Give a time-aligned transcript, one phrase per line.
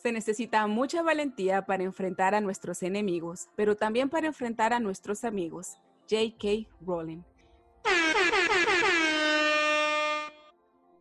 [0.02, 5.22] Se necesita mucha valentía para enfrentar a nuestros enemigos, pero también para enfrentar a nuestros
[5.22, 5.76] amigos.
[6.10, 6.68] J.K.
[6.84, 7.22] Rowling.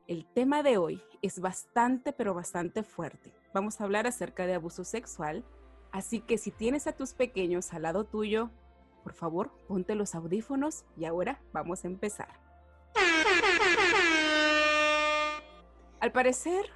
[0.05, 3.33] El tema de hoy es bastante, pero bastante fuerte.
[3.55, 5.43] Vamos a hablar acerca de abuso sexual,
[5.91, 8.51] así que si tienes a tus pequeños al lado tuyo,
[9.03, 12.39] por favor, ponte los audífonos y ahora vamos a empezar.
[15.99, 16.69] Al parecer,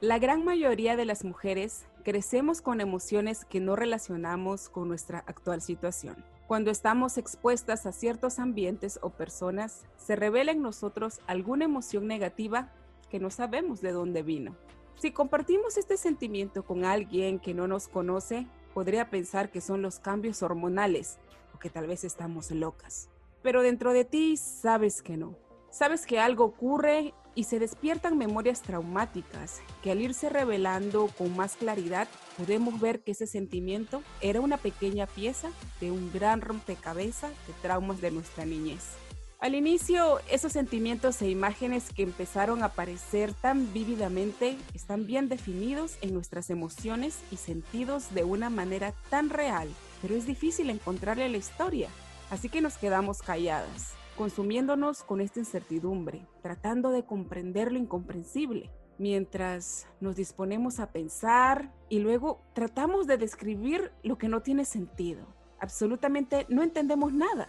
[0.00, 5.60] la gran mayoría de las mujeres crecemos con emociones que no relacionamos con nuestra actual
[5.60, 6.24] situación.
[6.46, 12.72] Cuando estamos expuestas a ciertos ambientes o personas, se revela en nosotros alguna emoción negativa
[13.10, 14.56] que no sabemos de dónde vino.
[14.94, 19.98] Si compartimos este sentimiento con alguien que no nos conoce, podría pensar que son los
[19.98, 21.18] cambios hormonales
[21.56, 23.10] o que tal vez estamos locas.
[23.42, 25.47] Pero dentro de ti sabes que no.
[25.78, 31.54] Sabes que algo ocurre y se despiertan memorias traumáticas que al irse revelando con más
[31.54, 35.50] claridad podemos ver que ese sentimiento era una pequeña pieza
[35.80, 38.96] de un gran rompecabezas de traumas de nuestra niñez.
[39.38, 45.96] Al inicio, esos sentimientos e imágenes que empezaron a aparecer tan vívidamente están bien definidos
[46.00, 49.68] en nuestras emociones y sentidos de una manera tan real,
[50.02, 51.88] pero es difícil encontrarle la historia,
[52.30, 58.68] así que nos quedamos calladas consumiéndonos con esta incertidumbre, tratando de comprender lo incomprensible,
[58.98, 65.24] mientras nos disponemos a pensar y luego tratamos de describir lo que no tiene sentido.
[65.60, 67.46] Absolutamente no entendemos nada.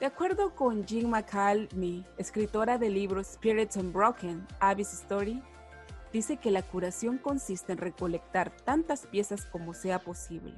[0.00, 5.42] De acuerdo con Jean McCallmy, escritora del libro Spirits Unbroken, Abby's Story,
[6.10, 10.54] dice que la curación consiste en recolectar tantas piezas como sea posible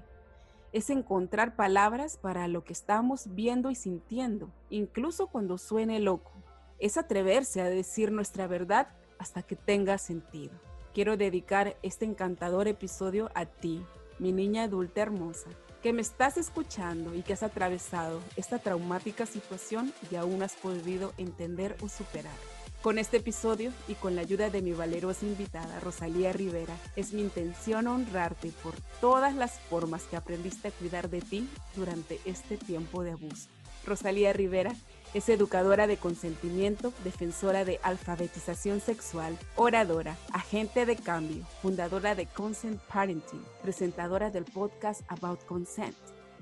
[0.73, 6.33] es encontrar palabras para lo que estamos viendo y sintiendo, incluso cuando suene loco.
[6.79, 8.89] Es atreverse a decir nuestra verdad
[9.19, 10.53] hasta que tenga sentido.
[10.95, 13.85] Quiero dedicar este encantador episodio a ti,
[14.19, 15.51] mi niña adulta hermosa,
[15.83, 21.13] que me estás escuchando y que has atravesado esta traumática situación y aún has podido
[21.17, 22.60] entender o superar.
[22.83, 27.21] Con este episodio y con la ayuda de mi valerosa invitada Rosalía Rivera, es mi
[27.21, 28.73] intención honrarte por
[29.03, 31.47] todas las formas que aprendiste a cuidar de ti
[31.77, 33.51] durante este tiempo de abuso.
[33.85, 34.75] Rosalía Rivera
[35.13, 42.81] es educadora de consentimiento, defensora de alfabetización sexual, oradora, agente de cambio, fundadora de Consent
[42.91, 45.97] Parenting, presentadora del podcast About Consent,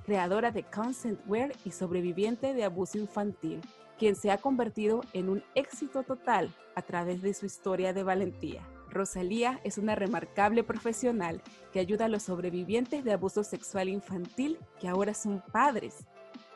[0.09, 3.61] creadora de Consentware y sobreviviente de abuso infantil
[3.99, 8.67] quien se ha convertido en un éxito total a través de su historia de valentía.
[8.89, 11.43] Rosalía es una remarcable profesional
[11.75, 16.07] que ayuda a los sobrevivientes de abuso sexual infantil que ahora son padres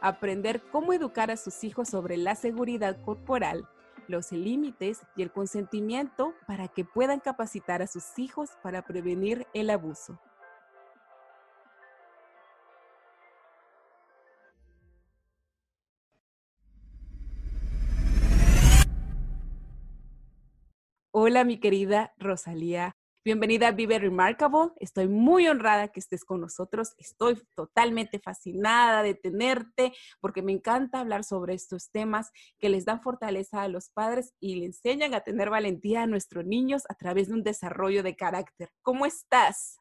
[0.01, 3.69] aprender cómo educar a sus hijos sobre la seguridad corporal,
[4.09, 9.69] los límites y el consentimiento para que puedan capacitar a sus hijos para prevenir el
[9.69, 10.19] abuso.
[21.25, 24.73] Hola mi querida Rosalía Bienvenida a Vive Remarkable.
[24.81, 26.95] Estoy muy honrada que estés con nosotros.
[26.99, 33.03] Estoy totalmente fascinada de tenerte porque me encanta hablar sobre estos temas que les dan
[33.03, 37.29] fortaleza a los padres y le enseñan a tener valentía a nuestros niños a través
[37.29, 38.71] de un desarrollo de carácter.
[38.83, 39.79] ¿Cómo estás?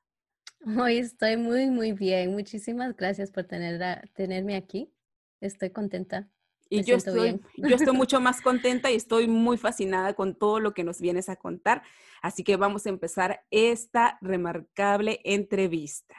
[0.77, 2.33] Hoy estoy muy, muy bien.
[2.33, 4.93] Muchísimas gracias por tener, tenerme aquí.
[5.39, 6.29] Estoy contenta.
[6.71, 10.73] Y yo estoy, yo estoy mucho más contenta y estoy muy fascinada con todo lo
[10.73, 11.83] que nos vienes a contar.
[12.21, 16.15] Así que vamos a empezar esta remarcable entrevista.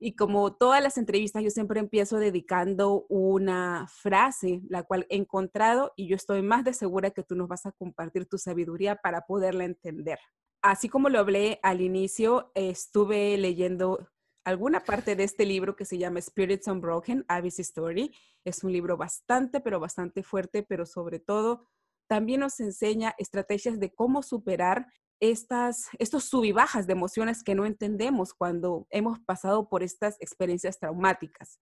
[0.00, 5.92] Y como todas las entrevistas, yo siempre empiezo dedicando una frase, la cual he encontrado
[5.96, 9.26] y yo estoy más de segura que tú nos vas a compartir tu sabiduría para
[9.26, 10.18] poderla entender.
[10.60, 14.08] Así como lo hablé al inicio, estuve leyendo
[14.48, 18.14] alguna parte de este libro que se llama Spirits Unbroken, Abby's Story.
[18.44, 21.66] Es un libro bastante, pero bastante fuerte, pero sobre todo
[22.06, 24.86] también nos enseña estrategias de cómo superar
[25.20, 30.78] estas, estos sub bajas de emociones que no entendemos cuando hemos pasado por estas experiencias
[30.78, 31.60] traumáticas.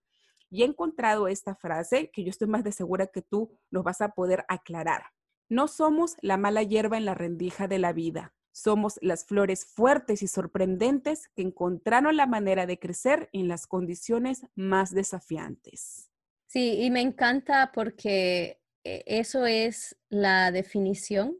[0.49, 3.99] Y he encontrado esta frase que yo estoy más de segura que tú nos vas
[3.99, 5.07] a poder aclarar.
[5.49, 8.33] No somos la mala hierba en la rendija de la vida.
[8.57, 14.47] Somos las flores fuertes y sorprendentes que encontraron la manera de crecer en las condiciones
[14.55, 16.09] más desafiantes.
[16.47, 21.37] Sí, y me encanta porque eh, eso es la definición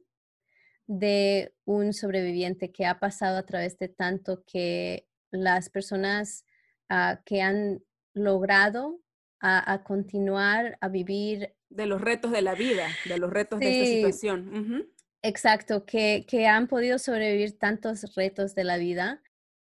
[0.86, 6.46] de un sobreviviente que ha pasado a través de tanto que las personas
[6.88, 7.84] ah, que han
[8.14, 9.02] logrado
[9.40, 11.56] a, continuar a vivir.
[11.70, 14.88] De los retos de la vida, de los retos de esta situación.
[15.24, 19.22] Exacto, que, que, han podido sobrevivir tantos retos de la vida,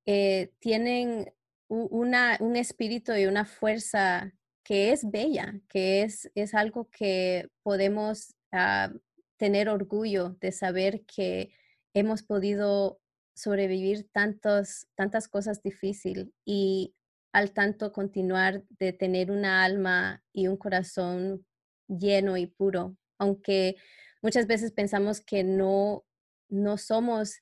[0.06, 1.34] eh, tienen
[1.68, 4.34] una, un espíritu y una fuerza
[4.64, 8.92] que es bella, que es, es algo que podemos ah,
[9.38, 11.52] tener orgullo de saber que
[11.94, 13.00] hemos podido
[13.36, 16.96] sobrevivir tantos, tantas cosas difíciles y
[17.34, 21.46] al tanto continuar de tener una alma y un corazón
[21.88, 23.76] lleno y puro, aunque
[24.26, 26.04] muchas veces pensamos que no,
[26.50, 27.42] no somos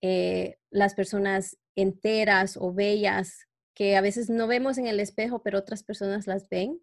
[0.00, 5.58] eh, las personas enteras o bellas que a veces no vemos en el espejo, pero
[5.58, 6.80] otras personas las ven.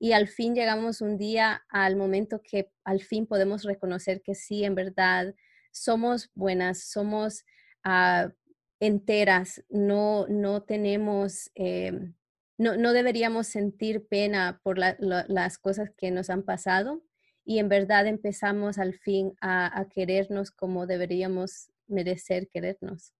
[0.00, 4.64] Y al fin llegamos un día al momento que al fin podemos reconocer que sí,
[4.64, 5.32] en verdad,
[5.70, 7.44] somos buenas, somos
[7.84, 8.32] ah,
[8.80, 12.14] enteras, no, no tenemos, em,
[12.58, 17.04] no, no, deberíamos sentir pena por las cosas que nos han pasado,
[17.48, 23.14] y en verdad empezamos al fin a, querernos como deberíamos merecer querernos.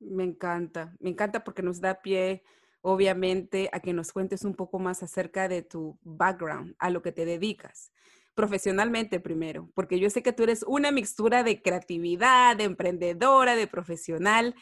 [0.00, 2.42] Me encanta, me encanta porque nos da pie,
[2.80, 7.12] obviamente, a que nos cuentes un poco más acerca de tu background, a lo que
[7.12, 7.92] te dedicas
[8.34, 13.66] profesionalmente primero, porque yo sé que tú eres una mixtura de creatividad, de emprendedora, de
[13.66, 14.54] profesional,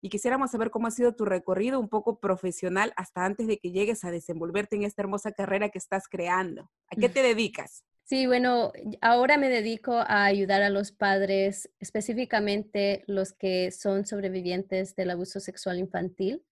[0.00, 3.72] y quisiéramos saber cómo ha sido tu recorrido un poco profesional hasta antes de que
[3.72, 6.70] llegues a desenvolverte en esta hermosa carrera que estás creando.
[6.88, 7.84] ¿A qué te dedicas?
[8.08, 8.72] Sí, bueno,
[9.02, 15.40] ahora me dedico a ayudar a los padres, específicamente los que son sobrevivientes del abuso
[15.40, 16.42] sexual infantil,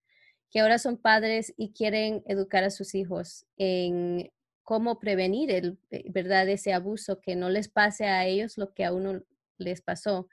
[0.50, 4.30] que ahora son padres y quieren educar a sus hijos en
[4.64, 6.46] cómo prevenir eh, ¿verdad?
[6.50, 9.22] ese abuso, que no les pase a ellos lo que a uno
[9.56, 10.28] les pasó.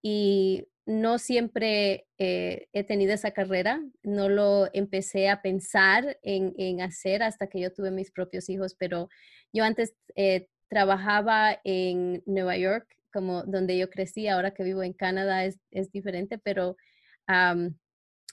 [0.00, 7.22] Y no siempre eh, he tenido esa carrera, no lo empecé a pensar en, hacer
[7.22, 9.10] hasta que yo tuve mis propios hijos, pero
[9.52, 14.94] yo antes eh, trabajaba en Nueva York, como donde yo crecí, ahora que vivo en
[14.94, 15.58] Canadá es,
[15.92, 16.78] diferente, pero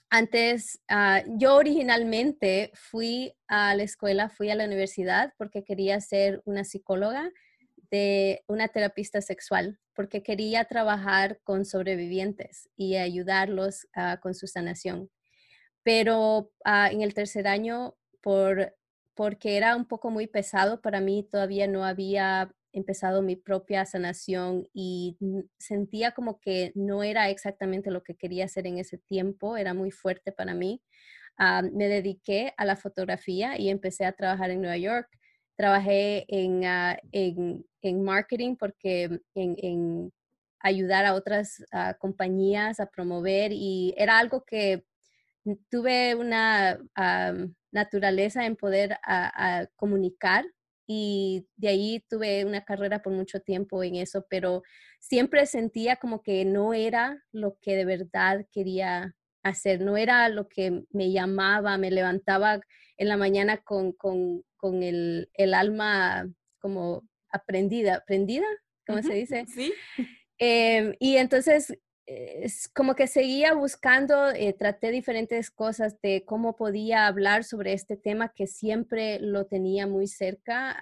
[0.09, 6.41] antes, ah, yo originalmente fui a la escuela, fui a la universidad porque quería ser
[6.45, 7.29] una psicóloga
[7.91, 15.09] de una terapista sexual, porque quería trabajar con sobrevivientes y ayudarlos ah, con su sanación.
[15.83, 18.78] Pero ah, en el tercer año, por
[19.19, 24.69] porque era un poco muy pesado para mí, todavía no había empezado mi propia sanación
[24.73, 25.17] y
[25.57, 29.91] sentía como que no era exactamente lo que quería hacer en ese tiempo, era muy
[29.91, 30.81] fuerte para mí.
[31.37, 35.09] Ah, me dediqué a la fotografía y empecé a trabajar en Nueva York.
[35.57, 37.65] Trabajé en, ah, en,
[38.01, 40.13] marketing porque en, en
[40.61, 44.85] ayudar a otras ah, compañías a promover y era algo que
[45.69, 46.79] tuve una
[47.71, 50.45] naturaleza en poder a, comunicar
[50.87, 54.63] y de ahí tuve una carrera por mucho tiempo en eso, pero
[54.99, 60.47] siempre sentía como que no era lo que de verdad quería hacer, no era lo
[60.47, 62.59] que me llamaba, me levantaba
[62.97, 66.27] en la mañana con, con, con el, el, alma
[66.59, 68.47] como aprendida, aprendida,
[68.85, 69.45] ¿cómo se dice?
[69.47, 69.73] Sí.
[70.41, 71.77] Em, y entonces
[72.09, 77.97] es como que seguía buscando, eh, traté diferentes cosas de cómo podía hablar sobre este
[77.97, 80.79] tema que siempre lo tenía muy cerca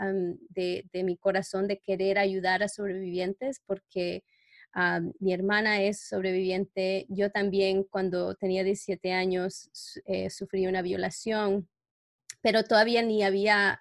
[0.50, 4.24] de, de, mi corazón de querer ayudar a sobrevivientes porque
[5.20, 7.08] mi hermana es sobreviviente.
[7.10, 9.70] Yo también cuando tenía 17 años
[10.06, 11.68] eh, sufrí una violación,
[12.42, 13.80] pero todavía ni había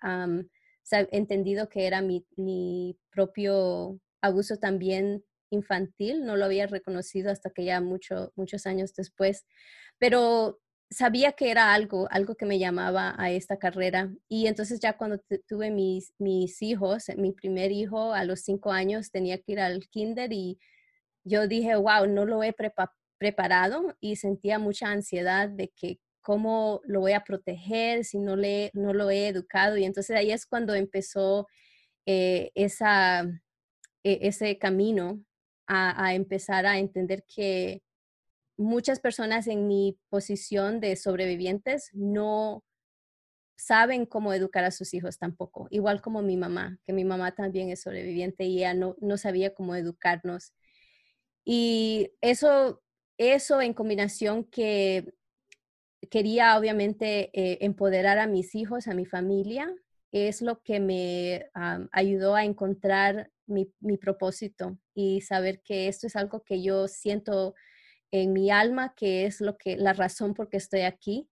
[1.11, 7.65] entendido que era mi, mi propio abuso también infantil, no lo había reconocido hasta que
[7.65, 9.47] ya mucho, muchos años después,
[9.99, 10.61] pero
[10.91, 14.13] sabía que era algo, algo que me llamaba a esta carrera.
[14.29, 19.11] Y entonces ya cuando tuve mis, mis hijos, mi primer hijo a los cinco años
[19.11, 20.59] tenía que ir al kinder y
[21.25, 22.55] yo dije, wow, no lo he
[23.19, 28.71] preparado y sentía mucha ansiedad de que cómo lo voy a proteger si no, le,
[28.75, 29.77] no lo he educado.
[29.77, 31.47] Y entonces ahí es cuando empezó
[32.07, 33.23] eh, esa,
[34.05, 35.25] e, ese camino
[35.67, 37.83] a, empezar a entender que
[38.57, 42.65] muchas personas en mi posición de sobrevivientes no
[43.57, 47.71] saben cómo educar a sus hijos tampoco, igual como mi mamá, que mi mamá también
[47.71, 50.53] es sobreviviente y ella no, no sabía cómo educarnos.
[51.45, 52.83] Y eso,
[53.19, 55.15] eso en combinación que
[56.11, 59.75] quería obviamente eh, empoderar a mis hijos, a mi familia,
[60.13, 61.51] es lo que me
[61.93, 67.55] ayudó a encontrar mi, propósito y saber que esto es algo que yo siento
[68.11, 71.29] en mi alma, que es lo que la razón por que estoy aquí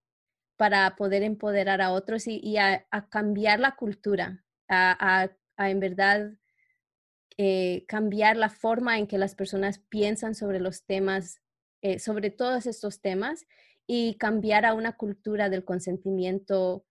[0.57, 6.33] para poder empoderar a otros y, a, cambiar la cultura, a, en verdad
[7.37, 11.43] eh, cambiar la forma en que las personas piensan sobre los temas,
[11.83, 13.47] eh, sobre todos estos temas
[13.87, 16.85] y cambiar a una cultura del consentimiento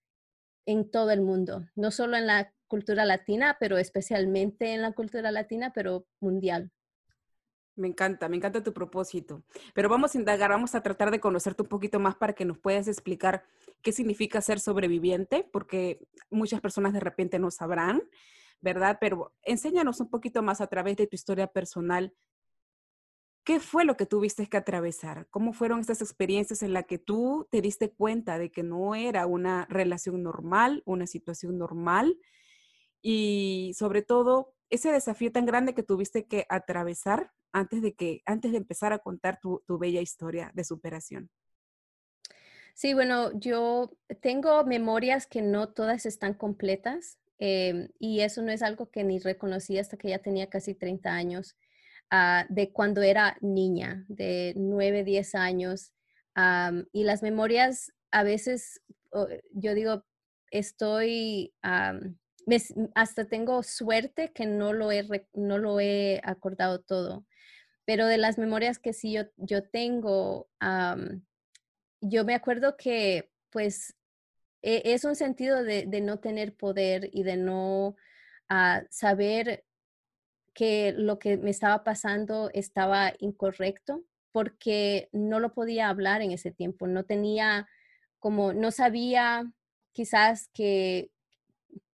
[0.65, 5.31] en todo el mundo, no solo en la cultura latina, pero especialmente en la cultura
[5.31, 6.71] latina, pero mundial.
[7.75, 9.43] Me encanta, me encanta tu propósito.
[9.73, 12.59] Pero vamos a indagar, vamos a tratar de conocerte un poquito más para que nos
[12.59, 13.43] puedas explicar
[13.81, 18.03] qué significa ser sobreviviente, porque muchas personas de repente no sabrán,
[18.61, 18.97] ¿verdad?
[19.01, 22.13] Pero enséñanos un poquito más a través de tu historia personal
[23.43, 25.27] ¿Qué fue lo que tuviste que atravesar?
[25.29, 29.25] ¿Cómo fueron estas experiencias en las que tú te diste cuenta de que no era
[29.25, 32.17] una relación normal, una situación normal?
[33.01, 38.51] Y sobre todo, ese desafío tan grande que tuviste que atravesar antes de, que, antes
[38.51, 41.29] de empezar a contar tu, bella historia de superación.
[42.73, 48.63] Sí, bueno, yo tengo memorias que no todas están completas em, y eso no es
[48.63, 51.55] algo que ni reconocí hasta que ya tenía casi 30 años.
[52.15, 55.93] Ah, de cuando era niña, de 9, 10 años.
[56.91, 58.81] y las memorias a veces,
[59.51, 60.05] yo digo,
[60.51, 61.55] estoy,
[62.93, 67.25] hasta tengo suerte que no lo, he, no lo he acordado todo,
[67.83, 70.47] pero de las memorias que sí yo, yo tengo,
[71.99, 73.95] yo me acuerdo que pues
[74.61, 77.95] e, es un sentido de, no tener poder y de no
[78.49, 79.65] ah, saber
[80.53, 86.51] que lo que me estaba pasando estaba incorrecto porque no lo podía hablar en ese
[86.51, 87.67] tiempo, no tenía
[88.19, 89.51] como, no sabía
[89.91, 91.11] quizás que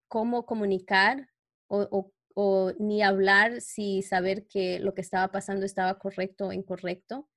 [0.08, 1.30] cómo comunicar
[1.68, 2.12] o,
[2.80, 7.28] ni hablar si saber que lo que estaba pasando estaba correcto o incorrecto.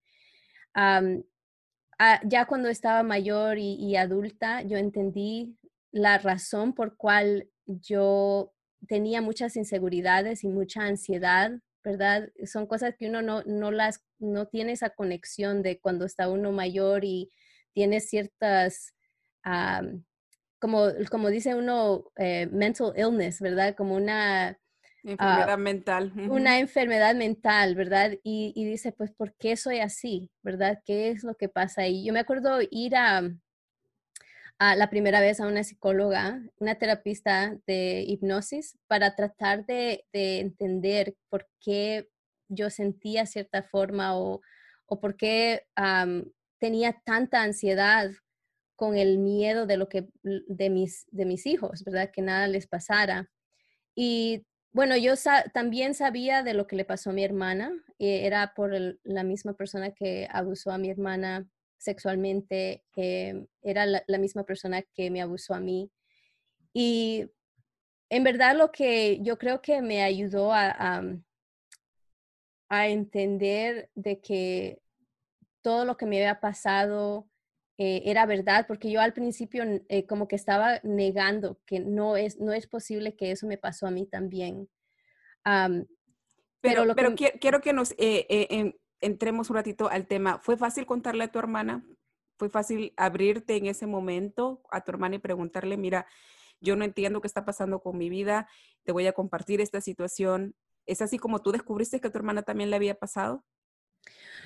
[0.75, 5.57] Ah, ya cuando estaba mayor y, y, adulta, yo entendí
[5.93, 8.53] la razón por cual yo
[8.89, 11.53] tenía muchas inseguridades y mucha ansiedad,
[11.85, 12.31] ¿verdad?
[12.47, 16.53] Son cosas que uno no, no las, no tiene esa conexión de cuando está uno
[16.53, 17.33] mayor y
[17.73, 18.95] tiene ciertas,
[20.59, 23.75] como, como dice uno, eh, mental illness, ¿verdad?
[23.75, 24.59] Como una...
[25.05, 26.13] Enfermedad mental.
[26.31, 28.13] Una enfermedad mental, ¿verdad?
[28.23, 30.31] Y, y, dice, pues, ¿por qué soy así?
[30.43, 30.81] ¿Verdad?
[30.85, 31.89] ¿Qué es lo que pasa?
[31.89, 33.29] Y yo me acuerdo ir a,
[34.77, 41.49] la primera vez a una psicóloga, una terapista de hipnosis, para tratar de, entender por
[41.61, 42.09] qué
[42.49, 44.41] yo sentía cierta forma o,
[45.01, 45.65] por qué
[46.59, 48.11] tenía tanta ansiedad
[48.77, 52.11] con el miedo de lo que de mis, de mis hijos, ¿verdad?
[52.13, 53.31] Que nada les pasara.
[53.95, 55.15] Y bueno, yo
[55.55, 57.73] también sabía de lo que le pasó a mi hermana.
[57.99, 61.49] era por la misma persona que abusó a mi hermana
[61.83, 65.91] sexualmente, em, era la, misma persona que me abusó a mí.
[66.73, 67.27] Y
[68.09, 71.03] en verdad lo que yo creo que me ayudó a,
[72.69, 74.81] a, entender de que
[75.61, 77.29] todo lo que me había pasado
[77.79, 82.39] eh, era verdad, porque yo al principio eh, como que estaba negando que no es,
[82.39, 84.69] no es posible que eso me pasó a mí también.
[86.61, 88.73] pero, pero, quiero que nos eh,
[89.03, 90.39] entremos un ratito al tema.
[90.39, 91.85] ¿Fue fácil contarle a tu hermana?
[92.39, 96.07] ¿Fue fácil abrirte en ese momento a tu hermana y preguntarle, mira,
[96.61, 98.49] yo no entiendo qué está pasando con mi vida,
[98.85, 100.55] te voy a compartir esta situación?
[100.87, 103.45] ¿Es así como tú descubriste que a tu hermana también le había pasado?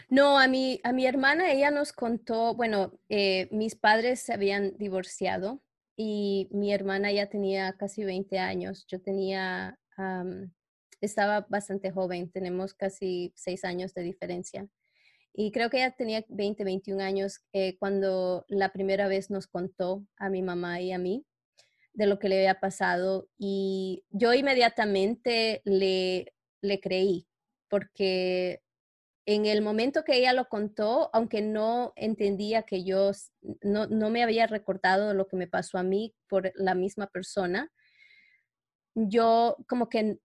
[0.09, 4.77] No, a mi, a mi hermana, ella nos contó, bueno, eh, mis padres se habían
[4.77, 5.63] divorciado
[5.97, 8.87] y mi hermana ya tenía casi 20 años.
[8.87, 9.79] Yo tenía
[11.01, 14.69] estaba bastante joven, tenemos casi seis años de diferencia.
[15.33, 20.07] Y creo que ella tenía 20, 21 años eh, cuando la primera vez nos contó
[20.17, 21.27] a mi mamá y a mí
[21.93, 23.29] de lo que le había pasado.
[23.37, 27.27] Y yo inmediatamente le, le creí,
[27.69, 28.63] porque
[29.27, 33.11] en el momento que ella lo contó, aunque no entendía que yo
[33.63, 37.73] no, no me había recordado lo que me pasó a mí por la misma persona,
[38.95, 40.19] yo como que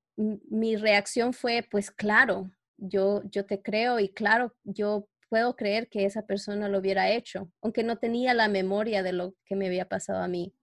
[0.50, 6.06] mi reacción fue, pues claro, yo, yo te creo y claro, yo puedo creer que
[6.06, 9.88] esa persona lo hubiera hecho, aunque no tenía la memoria de lo que me había
[9.88, 10.54] pasado a mí.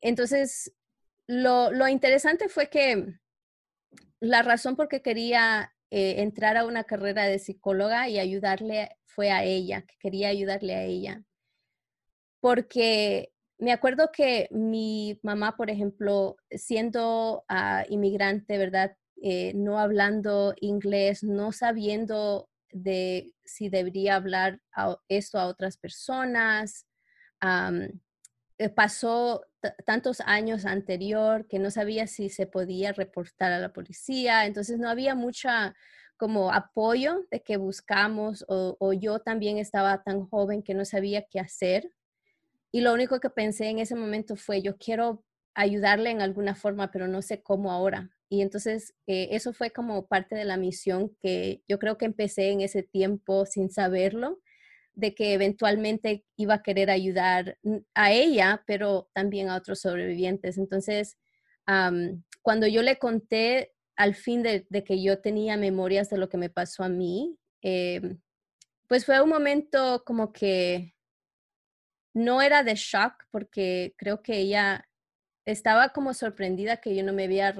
[0.00, 0.72] entonces,
[1.26, 3.14] lo, lo, interesante fue que
[4.20, 9.30] la razón por que quería eh, entrar a una carrera de psicóloga y ayudarle fue
[9.30, 11.22] a ella, que quería ayudarle a ella.
[12.40, 18.96] Porque me acuerdo que mi mamá, por ejemplo, siendo ah, inmigrante, ¿verdad?
[19.22, 24.60] Eh, no hablando inglés, no sabiendo de si debería hablar
[25.08, 26.86] esto a otras personas.
[28.58, 29.44] Eh, pasó
[29.84, 34.88] tantos años anterior que no sabía si se podía reportar a la policía, entonces no
[34.88, 35.74] había mucha
[36.16, 41.40] como apoyo de que buscamos o yo también estaba tan joven que no sabía qué
[41.40, 41.90] hacer
[42.74, 46.90] y lo único que pensé en ese momento fue, yo quiero ayudarle en alguna forma,
[46.90, 48.10] pero no sé cómo ahora.
[48.28, 52.50] Y entonces eh, eso fue como parte de la misión que yo creo que empecé
[52.50, 54.40] en ese tiempo sin saberlo,
[54.92, 57.58] de que eventualmente iba a querer ayudar
[57.94, 60.58] a ella, pero también a otros sobrevivientes.
[60.58, 61.16] Entonces,
[62.42, 66.50] cuando yo le conté al fin de, que yo tenía memorias de lo que me
[66.50, 68.18] pasó a mí, em,
[68.88, 70.93] pues fue un momento como que
[72.14, 74.88] no era de shock porque creo que ella
[75.44, 77.54] estaba como sorprendida que yo no me había,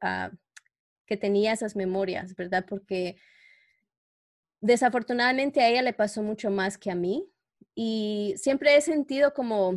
[0.00, 0.32] ah,
[1.06, 2.64] que tenía esas memorias, ¿verdad?
[2.66, 3.16] Porque
[4.60, 7.30] desafortunadamente a ella le pasó mucho más que a mí
[7.74, 9.76] y siempre he sentido como,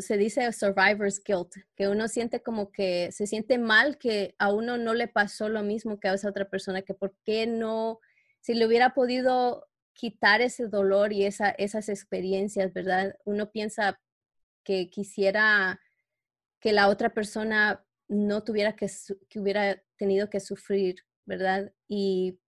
[0.00, 4.76] se dice survivor's guilt, que uno siente como que se siente mal que a uno
[4.76, 8.00] no le pasó lo mismo que a esa otra persona, que por qué no,
[8.40, 9.66] si le hubiera podido
[9.98, 13.16] quitar ese dolor y esa, esas experiencias, ¿verdad?
[13.24, 14.00] Uno piensa
[14.62, 15.80] que quisiera
[16.60, 18.88] que la otra persona no tuviera que,
[19.28, 21.72] que hubiera tenido que sufrir, ¿verdad?
[21.88, 22.38] Y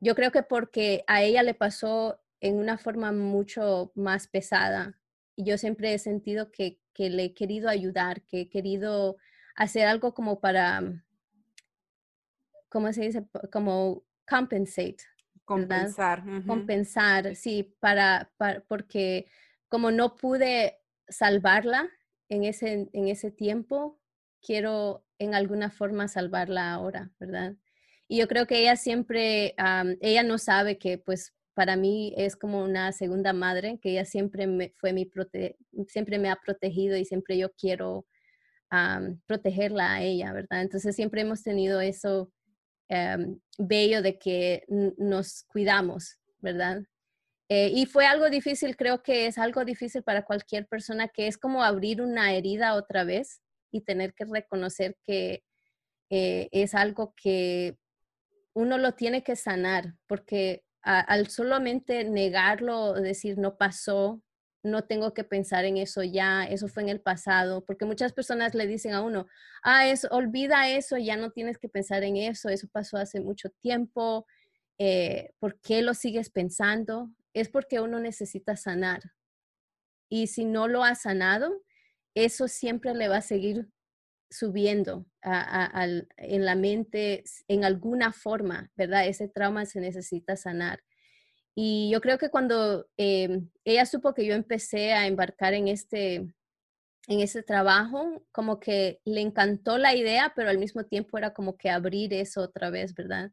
[0.00, 4.98] yo creo que porque a ella le pasó en una forma mucho más pesada.
[5.36, 9.18] Y yo siempre he sentido que, que le he querido ayudar, que he querido
[9.56, 11.04] hacer algo como para,
[12.70, 13.26] ¿cómo se dice?
[13.52, 15.04] Como compensate,
[15.44, 16.24] Compensar.
[16.46, 18.32] Compensar, sí, para,
[18.68, 19.26] porque
[19.68, 20.78] como no pude
[21.08, 21.90] salvarla
[22.28, 24.00] en ese, en ese tiempo,
[24.40, 27.56] quiero en alguna forma salvarla ahora, ¿verdad?
[28.08, 29.54] Y yo creo que ella siempre,
[30.00, 34.46] ella no sabe que pues para mí es como una segunda madre, que ella siempre
[34.46, 35.56] me, fue mi prote
[35.88, 38.06] siempre me ha protegido y siempre yo quiero
[39.26, 40.62] protegerla a ella, ¿verdad?
[40.62, 42.32] Entonces siempre hemos tenido eso
[42.88, 46.82] Em, bello de que nos cuidamos, ¿verdad?
[47.48, 51.38] Eh, y fue algo difícil, creo que es algo difícil para cualquier persona, que es
[51.38, 55.44] como abrir una herida otra vez y tener que reconocer que
[56.10, 57.78] eh, es algo que
[58.54, 64.22] uno lo tiene que sanar, porque al solamente negarlo, decir no pasó,
[64.64, 68.54] no tengo que pensar en eso ya, eso fue en el pasado, porque muchas personas
[68.54, 69.26] le dicen a uno,
[69.62, 73.50] ah, eso, olvida eso, ya no tienes que pensar en eso, eso pasó hace mucho
[73.60, 74.26] tiempo,
[74.78, 77.10] eh, ¿por qué lo sigues pensando?
[77.34, 79.02] Es porque uno necesita sanar.
[80.08, 81.62] Y si no lo ha sanado,
[82.14, 83.68] eso siempre le va a seguir
[84.30, 89.06] subiendo en la mente en alguna forma, ¿verdad?
[89.06, 90.82] Ese trauma se necesita sanar.
[91.54, 96.16] Y yo creo que cuando em, ella supo que yo empecé a embarcar en este,
[97.06, 101.56] en ese trabajo, como que le encantó la idea, pero al mismo tiempo era como
[101.56, 103.30] que abrir eso otra vez, ¿verdad?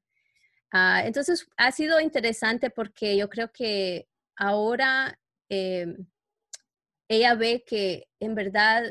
[0.72, 4.08] Ah, entonces ha sido interesante porque yo creo que
[4.38, 6.08] ahora em,
[7.10, 8.84] ella ve que en verdad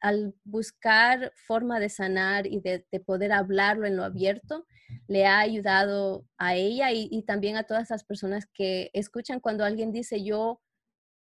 [0.00, 4.66] al, buscar forma de sanar y de, poder hablarlo en lo abierto,
[5.06, 9.92] le ha ayudado a ella y, también a todas las personas que escuchan cuando alguien
[9.92, 10.60] dice yo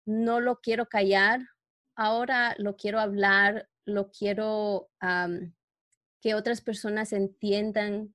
[0.05, 1.41] no lo quiero callar,
[1.95, 4.89] ahora lo quiero hablar, lo quiero
[6.21, 8.13] que otras personas entiendan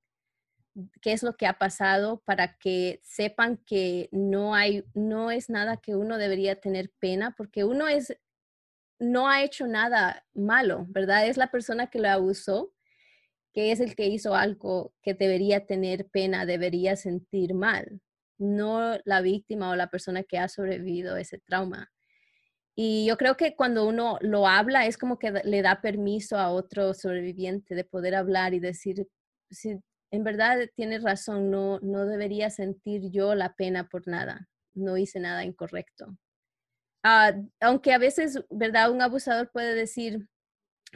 [1.00, 5.76] qué es lo que ha pasado para que sepan que no hay, no es nada
[5.76, 8.16] que uno debería tener pena, porque uno es,
[8.98, 11.26] no ha hecho nada malo, ¿verdad?
[11.26, 12.73] Es la persona que lo abusó,
[13.54, 18.00] que es el que hizo algo que debería tener pena, debería sentir mal,
[18.38, 21.90] no la víctima o la persona que ha sobrevivido ese trauma.
[22.76, 26.50] Y yo creo que cuando uno lo habla es como que le da permiso a
[26.50, 29.06] otro sobreviviente de poder hablar y decir,
[29.50, 29.78] si
[30.10, 35.20] en verdad tienes razón, no, no debería sentir yo la pena por nada, no hice
[35.20, 36.16] nada incorrecto.
[37.04, 38.90] Ah, aunque a veces, ¿verdad?
[38.90, 40.26] Un abusador puede decir,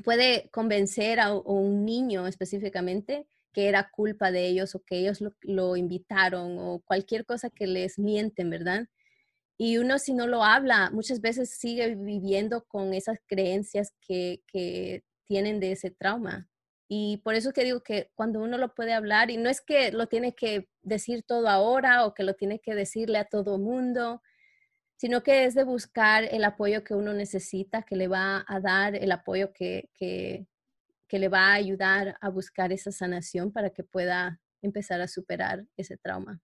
[0.05, 5.77] puede convencer a, un niño específicamente que era culpa de ellos o que ellos lo,
[5.77, 8.87] invitaron o cualquier cosa que les mienten, ¿verdad?
[9.57, 15.03] Y uno si no lo habla, muchas veces sigue viviendo con esas creencias que, que
[15.25, 16.49] tienen de ese trauma.
[16.89, 19.93] Y por eso que digo que cuando uno lo puede hablar, y no es que
[19.93, 24.23] lo tiene que decir todo ahora o que lo tiene que decirle a todo mundo,
[24.99, 28.97] sino que es de buscar el apoyo que uno necesita, que le va a dar
[28.97, 30.47] el apoyo que, que,
[31.11, 35.97] le va a ayudar a buscar esa sanación para que pueda empezar a superar ese
[35.97, 36.41] trauma.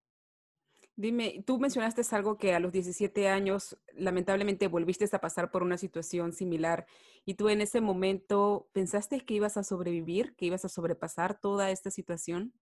[0.95, 5.77] Dime, tú mencionaste algo que a los 17 años lamentablemente volviste a pasar por una
[5.77, 6.87] situación similar
[7.25, 11.73] y tú en ese momento pensaste que ibas a sobrevivir, que ibas a sobrepasar toda
[11.73, 12.53] esta situación.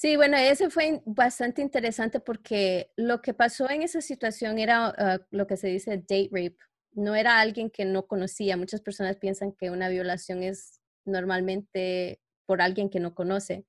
[0.00, 5.18] Sí, bueno, ese fue bastante interesante porque lo que pasó en esa situación era ah,
[5.32, 6.56] lo que se dice date rape.
[6.92, 8.56] No era alguien que no conocía.
[8.56, 13.66] Muchas personas piensan que una violación es normalmente por alguien que no conoce.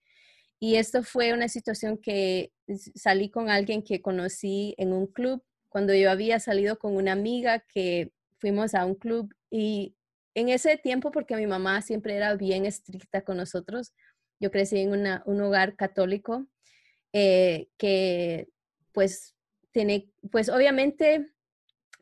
[0.59, 2.53] Y esto fue una situación que
[2.95, 7.61] salí con alguien que conocí en un club cuando yo había salido con una amiga
[7.73, 9.95] que fuimos a un club y
[10.35, 13.93] en ese tiempo, porque mi mamá siempre era bien estricta con nosotros,
[14.39, 16.47] yo crecí en un hogar católico
[17.13, 18.49] eh, que
[18.91, 19.35] pues
[19.71, 21.31] tiene, pues obviamente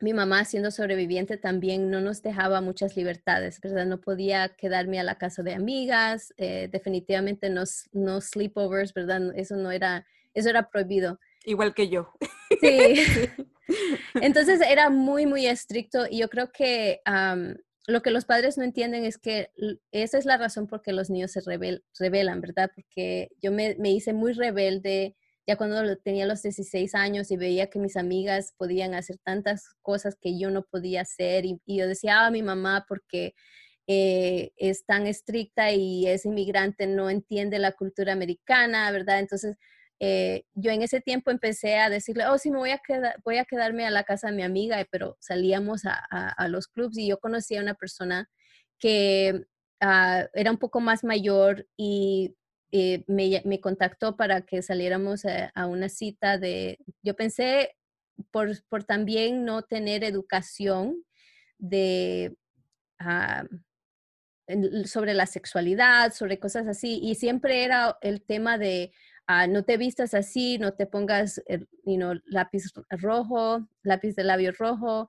[0.00, 3.86] mi mamá siendo sobreviviente también no nos dejaba muchas libertades, ¿verdad?
[3.86, 9.32] No podía quedarme a la casa de amigas, eh, definitivamente no, no sleepovers, ¿verdad?
[9.34, 11.18] Eso no era, eso era prohibido.
[11.44, 12.12] Igual que yo.
[12.60, 13.04] Sí.
[14.14, 17.00] Entonces era muy, muy estricto y yo creo que
[17.88, 19.50] lo que los padres no entienden es que
[19.92, 22.70] esa es la razón por qué los niños se rebelan, ¿verdad?
[22.74, 27.70] Porque yo me, me hice muy rebelde ya cuando tenía los 16 años y veía
[27.70, 32.26] que mis amigas podían hacer tantas cosas que yo no podía hacer y, yo decía,
[32.26, 33.32] ah, mi mamá porque
[33.86, 39.20] eh, es tan estricta y es inmigrante, no entiende la cultura americana, ¿verdad?
[39.20, 39.56] Entonces,
[40.00, 43.38] eh, yo en ese tiempo empecé a decirle, oh, sí, me voy a, quedar, voy
[43.38, 47.18] a quedarme a la casa de mi amiga, pero salíamos a, los clubs y yo
[47.18, 48.28] conocí a una persona
[48.78, 49.44] que
[49.80, 52.36] ah, era un poco más mayor y
[52.70, 57.74] eh, me, contactó para que saliéramos a, una cita de, yo pensé
[58.30, 58.54] por,
[58.86, 61.02] también no tener educación
[61.58, 62.36] de,
[63.00, 63.44] ah,
[64.84, 68.92] sobre la sexualidad, sobre cosas así, y siempre era el tema de,
[69.28, 71.40] ah, no te vistas así, no te pongas
[72.24, 75.08] lápiz rojo, lápiz de labio rojo,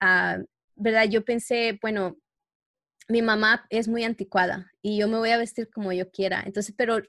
[0.00, 0.38] ah,
[0.74, 1.04] ¿verdad?
[1.04, 2.18] Yo pensé, bueno,
[3.08, 6.42] mi mamá es muy anticuada y yo me voy a vestir como yo quiera.
[6.44, 7.00] Entonces, pero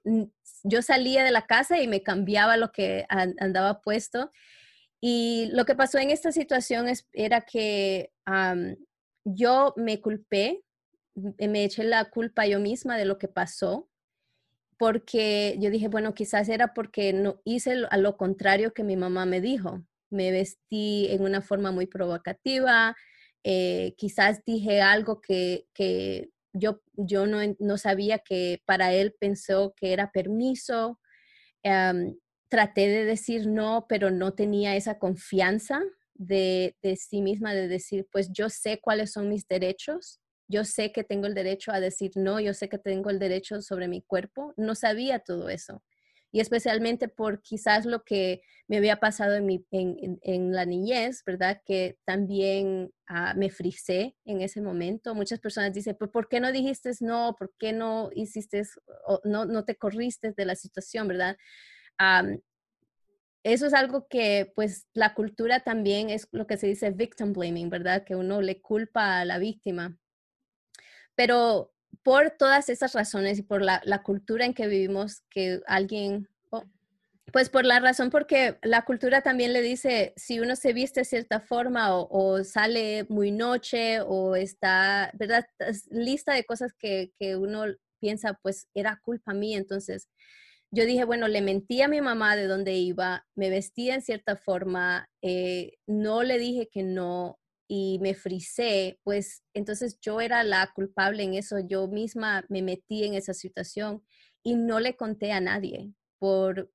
[0.64, 4.32] yo salía de la casa y me cambiaba lo que andaba puesto.
[5.00, 8.12] Y lo que pasó en esta situación es, era que
[9.26, 10.64] yo me culpé,
[11.16, 13.91] me eché la culpa yo misma de lo que pasó,
[14.82, 19.28] porque yo dije, bueno, quizás era porque no hice a lo contrario que mi mamá
[19.28, 19.86] me dijo.
[20.10, 22.96] Me vestí en una forma muy provocativa,
[23.44, 25.68] eh, quizás dije algo que,
[26.52, 31.00] yo, yo no, sabía que para él pensó que era permiso.
[32.50, 35.80] traté de decir no, pero no tenía esa confianza
[36.16, 40.20] de, de, sí misma, de decir, pues yo sé cuáles son mis derechos,
[40.52, 43.62] yo sé que tengo el derecho a decir no, yo sé que tengo el derecho
[43.62, 44.54] sobre mi cuerpo.
[44.58, 45.84] No sabía todo eso.
[46.34, 51.62] y especialmente por quizás lo que me había pasado en, mi, en, la niñez, ¿verdad?
[51.66, 55.14] Que también ah, me frisé en ese momento.
[55.14, 57.36] Muchas personas dicen, pues, ¿por qué no dijiste no?
[57.38, 58.64] ¿Por qué no hiciste,
[59.26, 61.38] no, no te corriste de la situación, ¿verdad?
[63.44, 67.70] eso es algo que, pues, la cultura también es lo que se dice victim blaming,
[67.70, 68.04] ¿verdad?
[68.06, 69.98] Que uno le culpa a la víctima.
[71.16, 71.72] Pero
[72.04, 76.28] por todas esas razones y por la, cultura en que vivimos, que alguien,
[77.32, 81.06] pues por la razón porque la cultura también le dice, si uno se viste de
[81.06, 85.46] cierta forma o, sale muy noche o está, ¿verdad?
[85.90, 87.66] Lista de cosas que, que uno
[88.00, 89.58] piensa, pues era culpa mía.
[89.58, 90.10] Entonces,
[90.72, 94.38] yo dije, bueno, le mentí a mi mamá de dónde iba, me vestía en cierta
[94.38, 97.41] forma, eh, no le dije que no,
[97.74, 103.06] y me frisé, pues entonces yo era la culpable en eso, yo misma me metí
[103.06, 104.04] en esa situación
[104.44, 106.70] y no le conté a nadie por,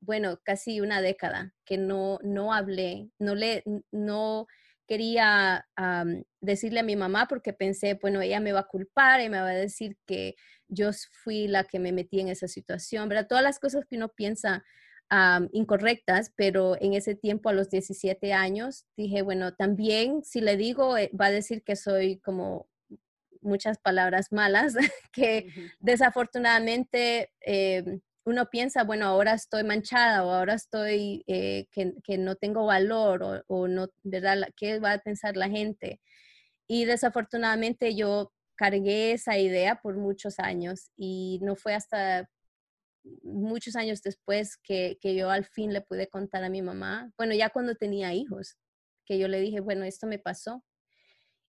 [0.00, 4.46] bueno, casi una década que no, no hablé, no le, no
[4.88, 5.68] quería
[6.40, 9.48] decirle a mi mamá porque pensé, bueno, ella me va a culpar y me va
[9.48, 10.36] a decir que
[10.68, 10.88] yo
[11.22, 13.26] fui la que me metí en esa situación, ¿verdad?
[13.28, 14.64] Todas las cosas que uno piensa
[15.52, 20.96] incorrectas, pero en ese tiempo, a los 17 años, dije, bueno, también si le digo,
[20.96, 22.68] eh, va a decir que soy como
[23.40, 24.74] muchas palabras malas,
[25.12, 25.48] que
[25.80, 32.66] desafortunadamente em, uno piensa, bueno, ahora estoy manchada o ahora estoy, eh, que, no tengo
[32.66, 34.48] valor o, o, no, ¿verdad?
[34.56, 36.00] ¿Qué va a pensar la gente?
[36.68, 42.28] Y desafortunadamente yo cargué esa idea por muchos años y no fue hasta
[43.22, 47.50] muchos años después que, yo al fin le pude contar a mi mamá, bueno, ya
[47.50, 48.56] cuando tenía hijos,
[49.04, 50.64] que yo le dije, bueno, esto me pasó.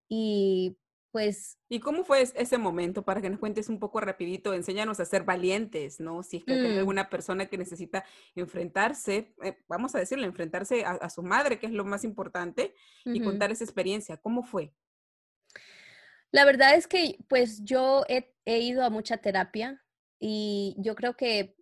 [0.07, 0.77] Y
[1.11, 1.57] pues...
[1.69, 3.03] ¿Y cómo fue ese momento?
[3.03, 6.23] Para que nos cuentes un poco rapidito, enséñanos a ser valientes, ¿no?
[6.23, 6.79] Si es que hay mm.
[6.79, 11.73] alguna persona que necesita enfrentarse, eh, vamos a decirle, enfrentarse a, su madre, que es
[11.73, 12.73] lo más importante,
[13.05, 14.17] y contar esa experiencia.
[14.17, 14.73] ¿Cómo fue?
[16.31, 19.83] La verdad es que pues yo he, he ido a mucha terapia
[20.21, 21.55] y yo creo que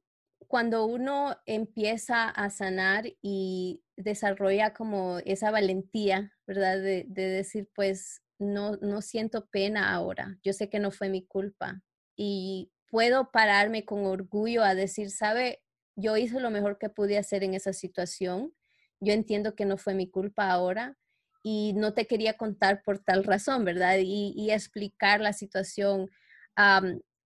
[0.48, 6.82] cuando uno empieza a sanar y desarrolla como esa valentía, ¿verdad?
[6.82, 11.82] De, decir, pues no, no siento pena ahora, yo sé que no fue mi culpa
[12.16, 15.62] y puedo pararme con orgullo a decir, sabe,
[15.96, 18.54] yo hice lo mejor que pude hacer en esa situación,
[19.00, 20.98] yo entiendo que no fue mi culpa ahora
[21.44, 23.98] y no te quería contar por tal razón, ¿verdad?
[24.02, 26.10] Y, explicar la situación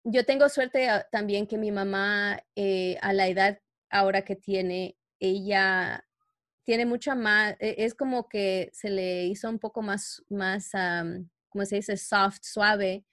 [0.04, 4.96] yo tengo suerte ah, también que mi mamá, eh, a la edad ahora que tiene,
[5.20, 6.04] ella
[6.64, 10.70] tiene mucha más, e, es como que se le hizo un poco más, más,
[11.48, 11.96] ¿cómo se dice?
[11.96, 13.04] Soft, suave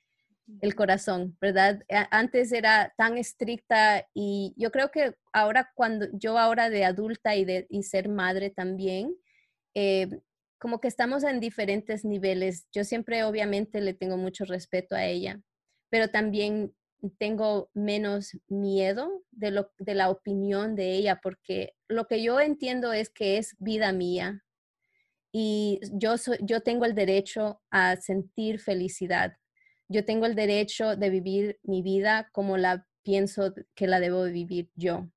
[0.61, 1.83] el corazón, ¿verdad?
[2.11, 7.45] Antes era tan estricta y yo creo que ahora cuando yo ahora de adulta y
[7.45, 9.15] de y ser madre también,
[9.73, 10.09] eh,
[10.59, 12.67] como que estamos en diferentes niveles.
[12.71, 15.41] Yo siempre obviamente le tengo mucho respeto a ella,
[15.89, 16.73] pero también
[17.17, 22.93] tengo menos miedo de, lo, de la opinión de ella, porque lo que yo entiendo
[22.93, 24.43] es que es vida mía
[25.31, 29.37] y yo, yo tengo el derecho a sentir felicidad.
[29.87, 34.71] Yo tengo el derecho de vivir mi vida como la pienso que la debo vivir
[34.75, 35.09] yo.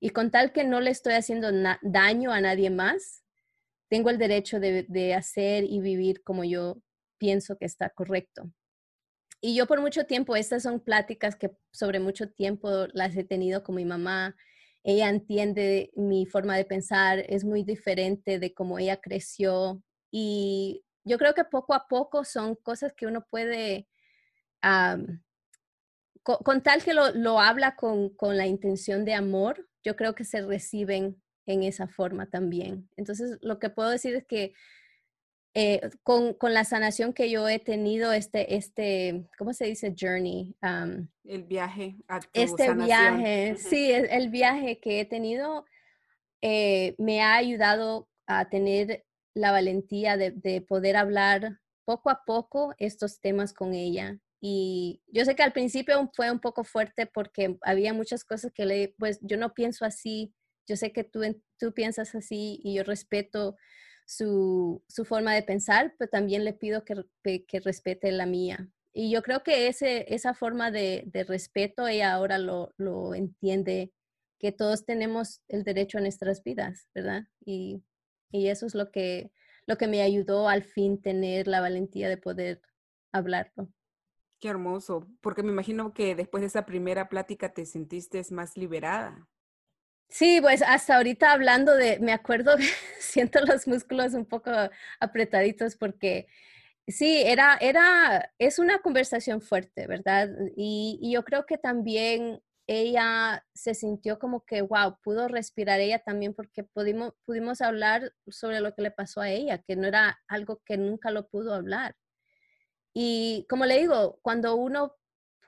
[0.00, 1.50] Y con tal que no le estoy haciendo
[1.82, 3.22] daño a nadie más,
[3.88, 6.82] tengo el derecho de, de hacer y vivir como yo
[7.18, 8.50] pienso que está correcto.
[9.40, 13.62] Y yo por mucho tiempo, estas son pláticas que sobre mucho tiempo las he tenido
[13.62, 14.36] con mi mamá.
[14.82, 19.82] Ella entiende mi forma de pensar, es muy diferente de cómo ella creció.
[20.10, 23.88] Y yo creo que poco a poco son cosas que uno puede,
[26.22, 30.24] con, tal que lo, lo habla con, con la intención de amor, yo creo que
[30.24, 32.88] se reciben en esa forma también.
[32.96, 34.52] Entonces, lo que puedo decir es que
[35.54, 39.94] eh, con, con, la sanación que yo he tenido, este, este, ¿cómo se dice?
[39.98, 40.54] Journey.
[41.24, 45.64] el viaje a Este viaje, sí, el, viaje que he tenido
[46.40, 52.74] eh, me ha ayudado a tener la valentía de, de, poder hablar poco a poco
[52.78, 54.18] estos temas con ella.
[54.40, 58.66] Y yo sé que al principio fue un poco fuerte porque había muchas cosas que
[58.66, 60.32] le, pues yo no pienso así,
[60.68, 61.20] yo sé que tú,
[61.58, 63.56] tú piensas así y yo respeto
[64.10, 67.04] su, forma de pensar, pero también le pido que,
[67.46, 68.68] que, respete la mía.
[68.92, 73.92] Y yo creo que ese, esa forma de, respeto, ella ahora lo, lo, entiende,
[74.40, 77.28] que todos tenemos el derecho a nuestras vidas, ¿verdad?
[77.44, 77.84] Y,
[78.32, 79.30] y eso es lo que,
[79.66, 82.62] lo que me ayudó al fin tener la valentía de poder
[83.12, 83.68] hablarlo.
[84.40, 89.28] Qué hermoso, porque me imagino que después de esa primera plática te sentiste más liberada.
[90.10, 92.56] Sí, pues hasta ahorita hablando de, me acuerdo,
[92.98, 94.50] siento los músculos un poco
[94.98, 96.26] apretaditos porque
[96.88, 100.30] sí, era, era, es una conversación fuerte, ¿verdad?
[100.56, 106.34] Y, yo creo que también ella se sintió como que, wow, pudo respirar ella también
[106.34, 110.62] porque pudimos, pudimos hablar sobre lo que le pasó a ella, que no era algo
[110.64, 111.96] que nunca lo pudo hablar.
[112.94, 114.96] Y como le digo, cuando uno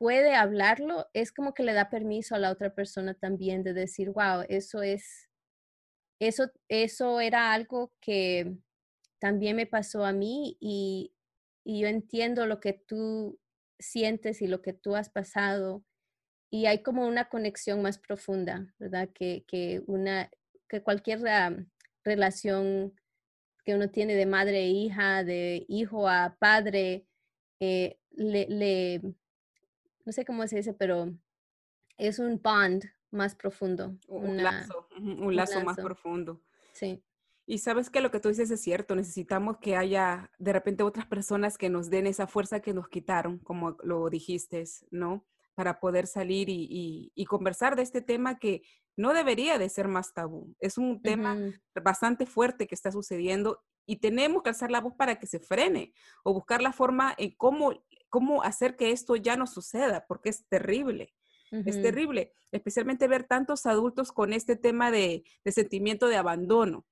[0.02, 4.10] puede hablarlo, es como que le da permiso a la otra persona también de decir,
[4.10, 5.30] wow, eso es,
[6.18, 8.56] eso, eso era algo que
[9.20, 11.14] también me pasó a mí y,
[11.64, 13.38] y yo entiendo lo que tú
[13.78, 15.84] sientes y lo que tú has pasado
[16.50, 19.08] y hay como una conexión más profunda, ¿verdad?
[19.14, 20.32] Que, que una,
[20.68, 21.20] que cualquier
[22.02, 22.92] relación
[23.64, 27.06] que uno tiene de madre e hija, de hijo a padre,
[27.60, 29.00] eh, le,
[30.04, 31.12] no sé cómo se dice, pero
[31.96, 33.96] es un bond más profundo.
[34.08, 36.42] Un lazo, un lazo, más profundo.
[36.72, 37.02] Sí.
[37.46, 41.06] Y sabes que lo que tú dices es cierto, necesitamos que haya de repente otras
[41.06, 45.26] personas que nos den esa fuerza que nos quitaron, como lo dijiste, ¿no?
[45.54, 48.62] Para poder salir y, conversar de este tema que
[48.96, 50.54] no debería de ser más tabú.
[50.60, 51.36] Es un tema
[51.82, 55.92] bastante fuerte que está sucediendo y tenemos que alzar la voz para que se frene
[56.22, 57.72] o buscar la forma en cómo
[58.12, 61.14] cómo hacer que esto ya no suceda, porque es terrible.
[61.66, 66.86] Es terrible, especialmente ver tantos adultos con este tema de, sentimiento de abandono.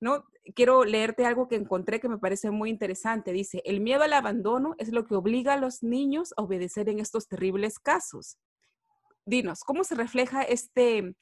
[0.00, 0.24] ¿no?
[0.54, 3.32] Quiero leerte algo que encontré que me parece muy interesante.
[3.32, 6.98] Dice, el miedo al abandono es lo que obliga a los niños a obedecer en
[6.98, 8.38] estos terribles casos.
[9.26, 11.14] Dinos, ¿cómo se refleja este,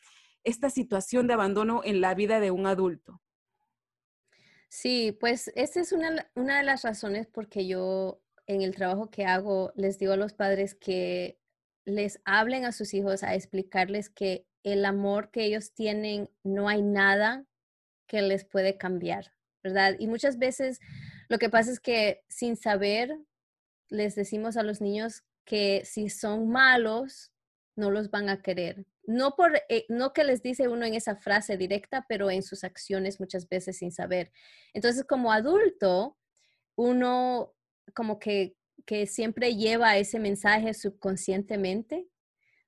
[0.44, 3.20] esta situación de abandono en la vida de un adulto?
[4.68, 9.10] Sí, pues esa es una, una de las razones por que yo en el trabajo
[9.10, 11.38] que hago, les digo a los padres que
[11.84, 16.82] les hablen a sus hijos a explicarles que el amor que ellos tienen no hay
[16.82, 17.46] nada
[18.06, 19.32] que les puede cambiar,
[19.62, 19.94] ¿verdad?
[19.98, 20.80] Y muchas veces
[21.28, 23.16] lo que pasa es que sin saber
[23.90, 27.32] les decimos a los niños que si son malos
[27.76, 28.86] no los van a querer.
[29.04, 32.64] No por eh, no que les dice uno en esa frase directa, pero en sus
[32.64, 34.32] acciones muchas veces sin saber.
[34.74, 36.18] Entonces, como adulto,
[36.76, 37.54] uno
[37.94, 38.54] como que,
[38.86, 42.06] que siempre lleva ese mensaje subconscientemente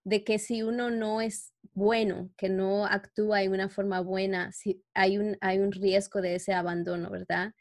[0.04, 4.82] de que si uno no es bueno, que no actúa de una forma buena, si
[4.94, 7.54] hay, un, hay un riesgo de ese abandono, ¿verdad?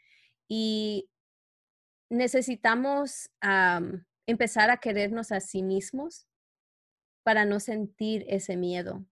[0.48, 1.10] Y
[2.10, 3.30] necesitamos
[4.26, 6.28] empezar a querernos a sí mismos
[7.24, 9.06] para no sentir ese miedo.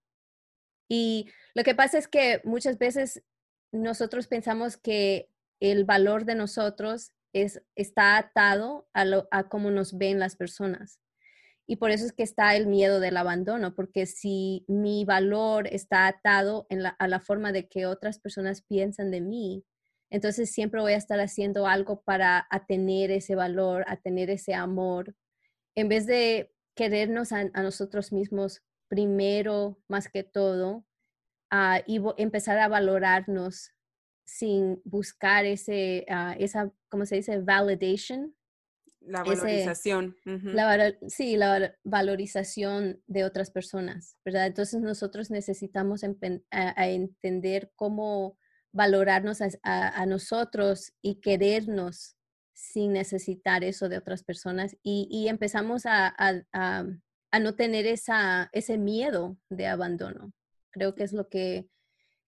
[0.89, 3.21] Y lo que pasa es que muchas veces
[3.71, 5.29] nosotros pensamos que
[5.60, 10.99] el valor de nosotros es, está atado a, lo, a cómo nos ven las personas.
[11.67, 16.07] Y por eso es que está el miedo del abandono, porque si mi valor está
[16.07, 16.65] atado
[16.97, 19.65] a la forma de que otras personas piensan de mí,
[20.09, 25.13] entonces siempre voy a estar haciendo algo para tener ese valor, a tener ese amor,
[25.75, 30.85] en vez de querernos a, nosotros mismos primero, más que todo,
[31.51, 33.73] uh, y empezar a valorarnos
[34.27, 37.39] sin buscar ese, uh, esa, ¿cómo se dice?
[37.39, 38.35] Validation.
[38.99, 40.17] La valorización.
[41.07, 44.47] sí, la valorización de otras personas, ¿verdad?
[44.47, 48.37] Entonces nosotros necesitamos entender cómo
[48.73, 52.17] valorarnos a, nosotros y querernos
[52.51, 56.13] sin necesitar eso de otras personas y, y empezamos a,
[56.51, 60.33] a, no tener esa, ese miedo de abandono.
[60.71, 61.69] Creo que es lo que,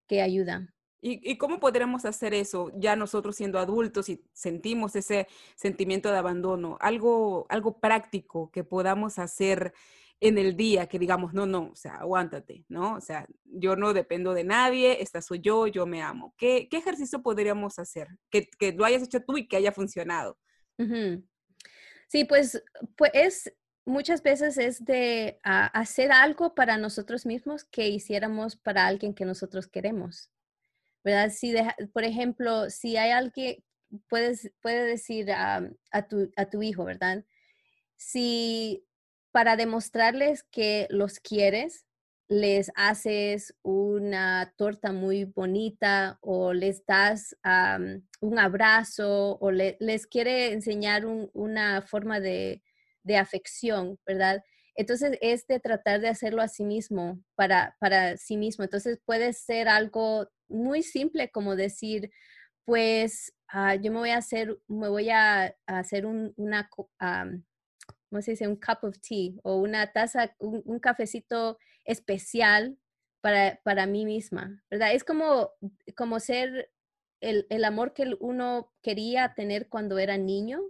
[0.08, 0.74] que ayuda.
[1.02, 6.78] ¿Y, cómo podremos hacer eso ya nosotros siendo adultos y sentimos ese sentimiento de abandono?
[6.82, 9.74] Algo, algo práctico que podamos hacer
[10.20, 12.96] en el día, que digamos, no, no, o sea, aguántate, ¿no?
[12.96, 16.34] O sea, yo no dependo de nadie, esta soy yo, yo me amo.
[16.38, 18.10] ¿Qué, qué ejercicio podríamos hacer?
[18.30, 20.38] Que, que, lo hayas hecho tú y que haya funcionado.
[22.08, 22.62] Sí, pues,
[22.98, 23.54] pues
[23.86, 29.68] muchas veces es de hacer algo para nosotros mismos que hiciéramos para alguien que nosotros
[29.68, 30.30] queremos.
[31.04, 31.32] ¿Verdad?
[31.32, 31.54] Si,
[31.94, 33.64] por ejemplo, si hay alguien,
[34.08, 35.70] puedes, puede decir a,
[36.10, 37.24] tu, a tu hijo, ¿verdad?
[37.98, 38.86] Si
[39.32, 41.86] para demostrarles que los quieres,
[42.30, 47.36] les haces una torta muy bonita o les das
[48.22, 52.62] un abrazo o les quiere enseñar una forma de,
[53.04, 54.44] de, afección, ¿verdad?
[54.76, 58.64] Entonces es de tratar de hacerlo a sí mismo, para, para sí mismo.
[58.64, 62.12] Entonces puede ser algo muy simple como decir,
[62.66, 68.32] pues ah, yo me voy a hacer, me voy a, hacer un, una, ¿cómo se
[68.32, 68.48] dice?
[68.48, 72.78] Un cup of tea o una taza, un, cafecito especial
[73.22, 74.94] para, para mí misma, ¿verdad?
[74.94, 75.52] Es como,
[75.96, 76.72] como ser
[77.22, 80.62] el, el amor que uno quería tener cuando era niño,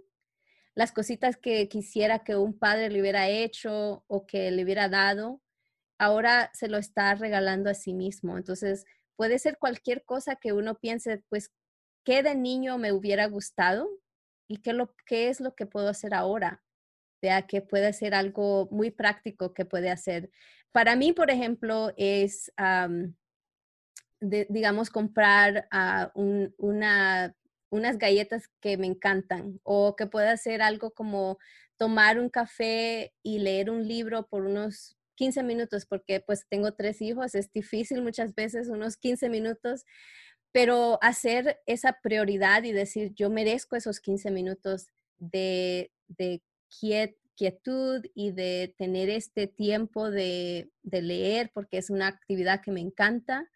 [0.74, 5.42] las cositas que quisiera que un padre le hubiera hecho o que le hubiera dado,
[5.98, 8.38] ahora se lo está regalando a sí mismo.
[8.38, 8.86] Entonces,
[9.20, 11.52] puede ser cualquier cosa que uno piense, pues,
[12.06, 13.86] ¿qué de niño me hubiera gustado?
[14.48, 16.62] ¿Y qué, lo, qué es lo que puedo hacer ahora?
[17.20, 20.30] Vea que puede ser algo muy práctico que puede hacer.
[20.72, 22.50] Para mí, por ejemplo, es,
[24.22, 27.36] digamos, comprar ah, una,
[27.68, 31.36] unas galletas que me encantan o que pueda hacer algo como
[31.76, 37.02] tomar un café y leer un libro por unos 15 minutos, porque pues tengo tres
[37.02, 39.84] hijos, es difícil muchas veces, unos 15 minutos,
[40.50, 44.86] pero hacer esa prioridad y decir, yo merezco esos 15 minutos
[45.18, 45.90] de,
[47.36, 52.80] quietud y de tener este tiempo de, de leer, porque es una actividad que me
[52.80, 53.46] encanta.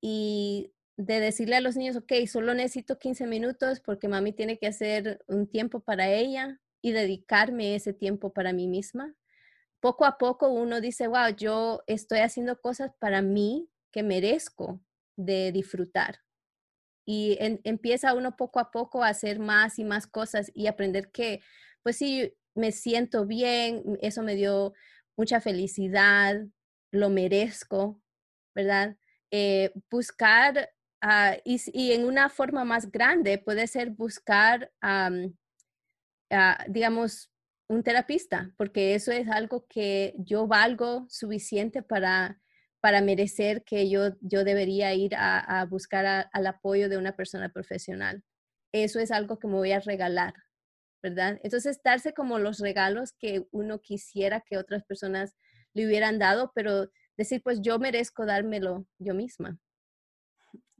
[0.00, 4.68] Y de decirle a los niños, ok, solo necesito 15 minutos porque mami tiene que
[4.68, 9.16] hacer un tiempo para ella y dedicarme ese tiempo para mí misma.
[9.82, 14.80] Poco a poco uno dice, wow, yo estoy haciendo cosas para mí que merezco
[15.16, 16.20] de disfrutar.
[17.04, 21.40] Y empieza uno poco a poco a hacer más y más cosas y aprender que,
[21.82, 24.72] pues sí, me siento bien, eso me dio
[25.16, 26.36] mucha felicidad,
[26.92, 28.00] lo merezco,
[28.54, 28.96] ¿verdad?
[29.32, 30.70] Eh, buscar
[31.04, 35.10] Ah, y, en una forma más grande puede ser buscar, ah,
[36.68, 37.31] digamos,
[37.72, 42.38] un terapista, porque eso es algo que yo valgo suficiente para,
[42.80, 48.22] para merecer que yo, yo debería ir a, buscar al apoyo de una persona profesional.
[48.72, 50.34] Eso es algo que me voy a regalar,
[51.02, 51.40] ¿verdad?
[51.42, 55.34] Entonces, darse como los regalos que uno quisiera que otras personas
[55.72, 59.58] le hubieran dado, pero decir, pues yo merezco dármelo yo misma.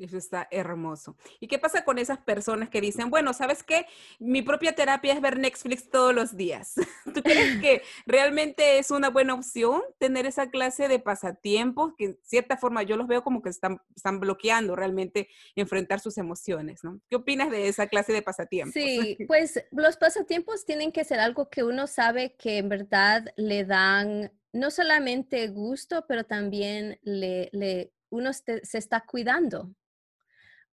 [0.03, 1.17] Eso está hermoso.
[1.39, 3.87] ¿Y qué pasa con esas personas que dicen, bueno, ¿sabes qué?
[4.19, 6.75] Mi propia terapia es ver Netflix todos los días.
[7.15, 12.19] ¿Tú crees que realmente es una buena opción tener esa clase de pasatiempos que en
[12.23, 17.01] cierta forma yo los veo como que están, están bloqueando realmente enfrentar sus emociones, ¿no?
[17.09, 18.75] ¿Qué opinas de esa clase de pasatiempos?
[18.75, 23.65] Sí, pues los pasatiempos tienen que ser algo que uno sabe que en verdad le
[23.65, 29.75] dan no solamente gusto, pero también le, le uno se está cuidando,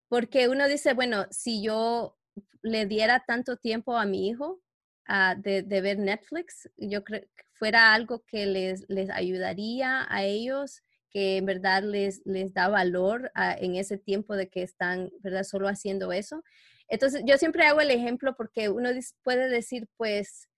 [0.09, 2.17] porque uno dice, bueno, si yo
[2.61, 4.61] le diera tanto tiempo a mi hijo
[5.07, 10.81] ah, de, ver Netflix, yo creo que fuera algo que les, les ayudaría a ellos,
[11.11, 15.43] que en verdad les, les da valor ah, en ese tiempo de que están, ¿verdad?
[15.43, 16.43] Solo haciendo eso.
[16.87, 18.89] Entonces, yo siempre hago el ejemplo porque uno
[19.23, 20.49] puede decir, pues,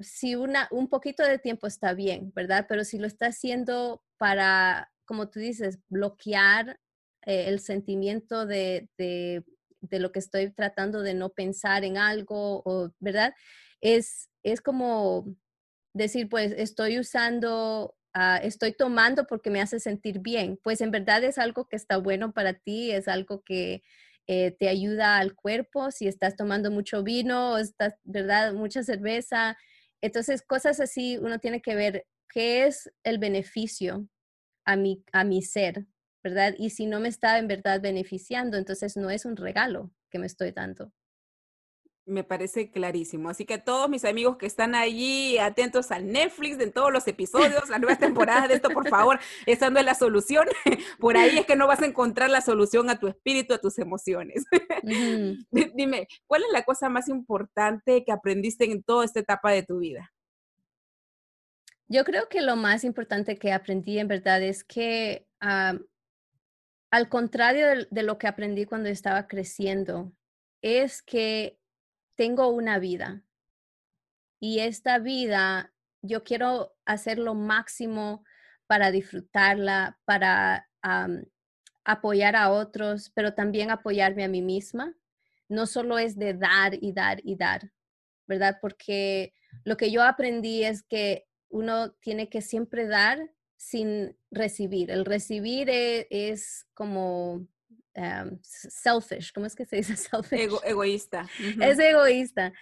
[0.00, 2.66] si una, un poquito de tiempo está bien, ¿verdad?
[2.68, 6.78] Pero si lo está haciendo para, como tú dices, bloquear
[7.28, 9.44] eh, el sentimiento de, de,
[9.98, 13.34] lo que estoy tratando de no pensar en algo, o, ¿verdad?
[13.82, 15.26] Es, es como
[15.92, 20.58] decir, pues estoy usando, ah, estoy tomando porque me hace sentir bien.
[20.62, 23.82] Pues en verdad es algo que está bueno para ti, es algo que
[24.26, 25.90] eh, te ayuda al cuerpo.
[25.90, 28.54] Si estás tomando mucho vino o estás, ¿verdad?
[28.54, 29.58] Mucha cerveza.
[30.00, 34.08] Entonces, cosas así, uno tiene que ver qué es el beneficio
[34.64, 35.86] a mi, a mi ser,
[36.28, 36.54] ¿verdad?
[36.58, 40.26] Y si no me está en verdad beneficiando, entonces no es un regalo que me
[40.26, 40.92] estoy dando.
[42.04, 43.28] Me parece clarísimo.
[43.28, 47.68] Así que todos mis amigos que están allí atentos al Netflix de todos los episodios,
[47.68, 50.46] la nueva temporada de esto, por favor, esa no es la solución.
[50.98, 53.78] Por ahí es que no vas a encontrar la solución a tu espíritu, a tus
[53.78, 54.44] emociones.
[55.74, 59.80] Dime, ¿cuál es la cosa más importante que aprendiste en toda esta etapa de tu
[59.80, 60.10] vida?
[61.88, 65.26] Yo creo que lo más importante que aprendí en verdad es que
[66.90, 70.12] al contrario de, lo que aprendí cuando estaba creciendo,
[70.62, 71.58] es que
[72.16, 73.22] tengo una vida
[74.40, 75.72] y esta vida
[76.02, 78.24] yo quiero hacer lo máximo
[78.66, 80.68] para disfrutarla, para
[81.84, 84.94] apoyar a otros, pero también apoyarme a mí misma.
[85.48, 87.72] No solo es de dar y dar y dar,
[88.26, 88.58] ¿verdad?
[88.60, 89.32] Porque
[89.64, 94.90] lo que yo aprendí es que uno tiene que siempre dar sin recibir.
[94.90, 97.46] El recibir e, es, como
[98.42, 100.48] selfish, ¿cómo es que se dice selfish?
[100.64, 101.28] egoísta.
[101.60, 102.52] Es egoísta.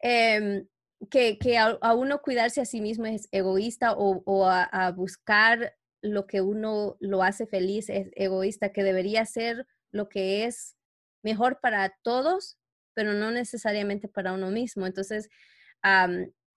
[0.00, 0.66] Em,
[1.08, 6.96] que, a, uno cuidarse a sí mismo es egoísta o, a, buscar lo que uno
[7.00, 10.76] lo hace feliz es egoísta, que debería ser lo que es
[11.22, 12.58] mejor para todos,
[12.94, 14.86] pero no necesariamente para uno mismo.
[14.86, 15.30] Entonces,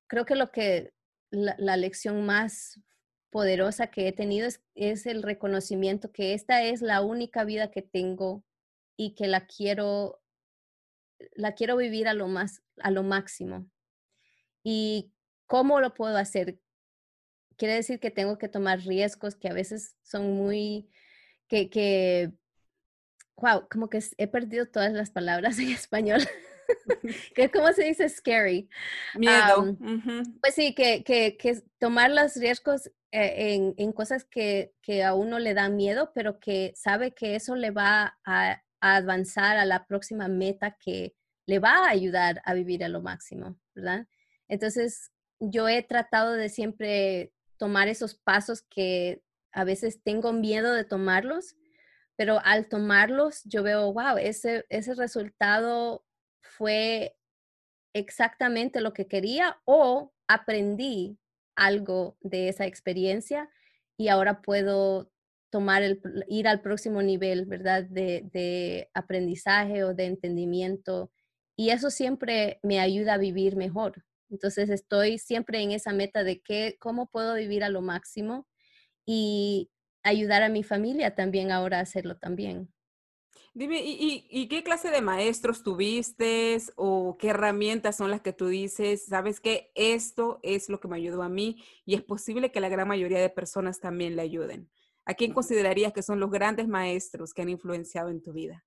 [0.08, 0.94] creo que lo que
[1.30, 2.80] la, lección más
[3.34, 8.46] poderosa que he tenido es, el reconocimiento que esta es la única vida que tengo
[8.96, 10.22] y que la quiero,
[11.34, 13.68] la quiero vivir a lo más, a lo máximo.
[14.64, 15.12] ¿Y
[15.48, 16.60] cómo lo puedo hacer?
[17.58, 20.92] Quiere decir que tengo que tomar riesgos que a veces son muy,
[21.48, 22.32] que, que
[23.38, 26.22] wow, como que he perdido todas las palabras en español.
[27.53, 28.70] ¿Cómo se dice scary?
[29.16, 29.78] Miedo.
[30.41, 35.14] Pues sí, que, que, que, tomar los riesgos eh, en, en, cosas que, que, a
[35.14, 39.66] uno le dan miedo, pero que sabe que eso le va a, a, avanzar a
[39.66, 44.07] la próxima meta que le va a ayudar a vivir a lo máximo, ¿verdad?
[44.47, 50.84] Entonces, yo he tratado de siempre tomar esos pasos que a veces tengo miedo de
[50.84, 51.55] tomarlos,
[52.16, 56.05] pero al tomarlos yo veo, wow, ese, ese resultado
[56.44, 57.16] fue
[57.94, 61.18] exactamente lo que quería o aprendí
[61.56, 63.50] algo de esa experiencia
[63.98, 65.12] y ahora puedo
[65.50, 67.84] tomar el, ir al próximo nivel, ¿verdad?
[67.84, 71.12] De, aprendizaje o de entendimiento.
[71.56, 74.04] Y eso siempre me ayuda a vivir mejor.
[74.32, 78.48] Entonces estoy siempre en esa meta de qué, cómo puedo vivir a lo máximo
[79.06, 79.70] y
[80.02, 82.73] ayudar a mi familia también ahora a hacerlo también.
[83.56, 89.06] Dime, ¿y, qué clase de maestros tuviste o qué herramientas son las que tú dices,
[89.06, 92.70] sabes que esto es lo que me ayudó a mí y es posible que la
[92.70, 94.72] gran mayoría de personas también le ayuden?
[95.06, 98.66] ¿A quién considerarías que son los grandes maestros que han influenciado en tu vida?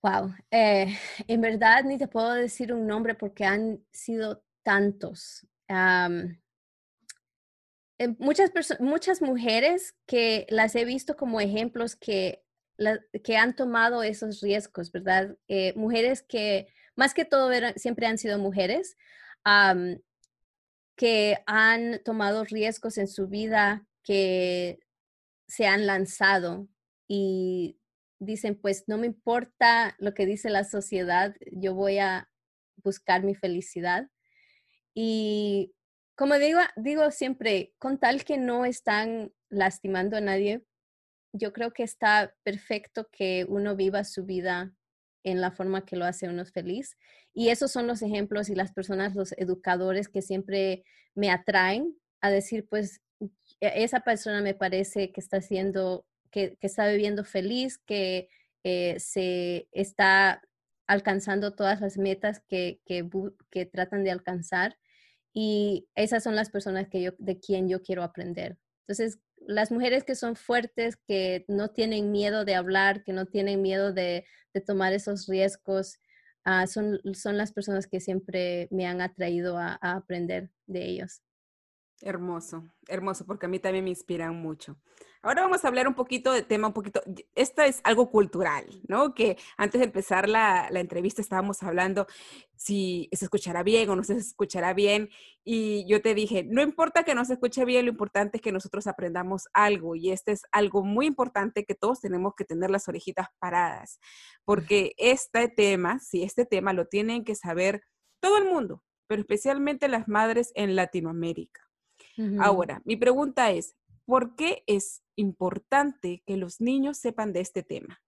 [0.00, 5.44] Wow, eh, en verdad ni te puedo decir un nombre porque han sido tantos.
[8.18, 12.43] muchas, muchas mujeres que las he visto como ejemplos que
[13.22, 15.36] que han tomado esos riesgos, ¿verdad?
[15.48, 18.96] Eh, mujeres que, más que todo, siempre han sido mujeres
[20.96, 24.78] que han tomado riesgos en su vida, que
[25.48, 26.68] se han lanzado
[27.08, 27.78] y
[28.18, 32.30] dicen, pues no me importa lo que dice la sociedad, yo voy a
[32.76, 34.08] buscar mi felicidad.
[34.94, 35.74] Y
[36.14, 40.64] como digo, digo siempre, con tal que no están lastimando a nadie,
[41.34, 44.72] yo creo que está perfecto que uno viva su vida
[45.24, 46.96] en la forma que lo hace uno feliz.
[47.32, 52.30] Y esos son los ejemplos y las personas, los educadores que siempre me atraen a
[52.30, 53.00] decir, pues,
[53.60, 58.28] e-, esa persona me parece que está haciendo, que, está viviendo feliz, que
[58.62, 60.40] eh, se está
[60.86, 63.08] alcanzando todas las metas que, que,
[63.50, 64.78] que, tratan de alcanzar.
[65.32, 68.56] Y esas son las personas que yo, de quien yo quiero aprender.
[68.86, 73.62] Entonces, las mujeres que son fuertes, que no tienen miedo de hablar, que no tienen
[73.62, 74.24] miedo de,
[74.66, 75.98] tomar esos riesgos,
[76.44, 81.22] ah, son, son, las personas que siempre me han atraído a aprender de ellos.
[82.00, 84.76] Hermoso, hermoso, porque a mí también me inspiran mucho.
[85.24, 87.00] Ahora vamos a hablar un poquito de tema, un poquito,
[87.34, 89.14] esto es algo cultural, ¿no?
[89.14, 92.06] Que antes de empezar la, la, entrevista estábamos hablando
[92.56, 95.08] si se escuchará bien o no se escuchará bien.
[95.42, 98.52] Y yo te dije, no importa que no se escuche bien, lo importante es que
[98.52, 99.96] nosotros aprendamos algo.
[99.96, 104.00] Y este es algo muy importante que todos tenemos que tener las orejitas paradas,
[104.44, 107.82] porque este tema, si este tema lo tienen que saber
[108.20, 111.63] todo el mundo, pero especialmente las madres en Latinoamérica.
[112.38, 118.02] Ahora, mi pregunta es, ¿por qué es importante que los niños sepan de este tema?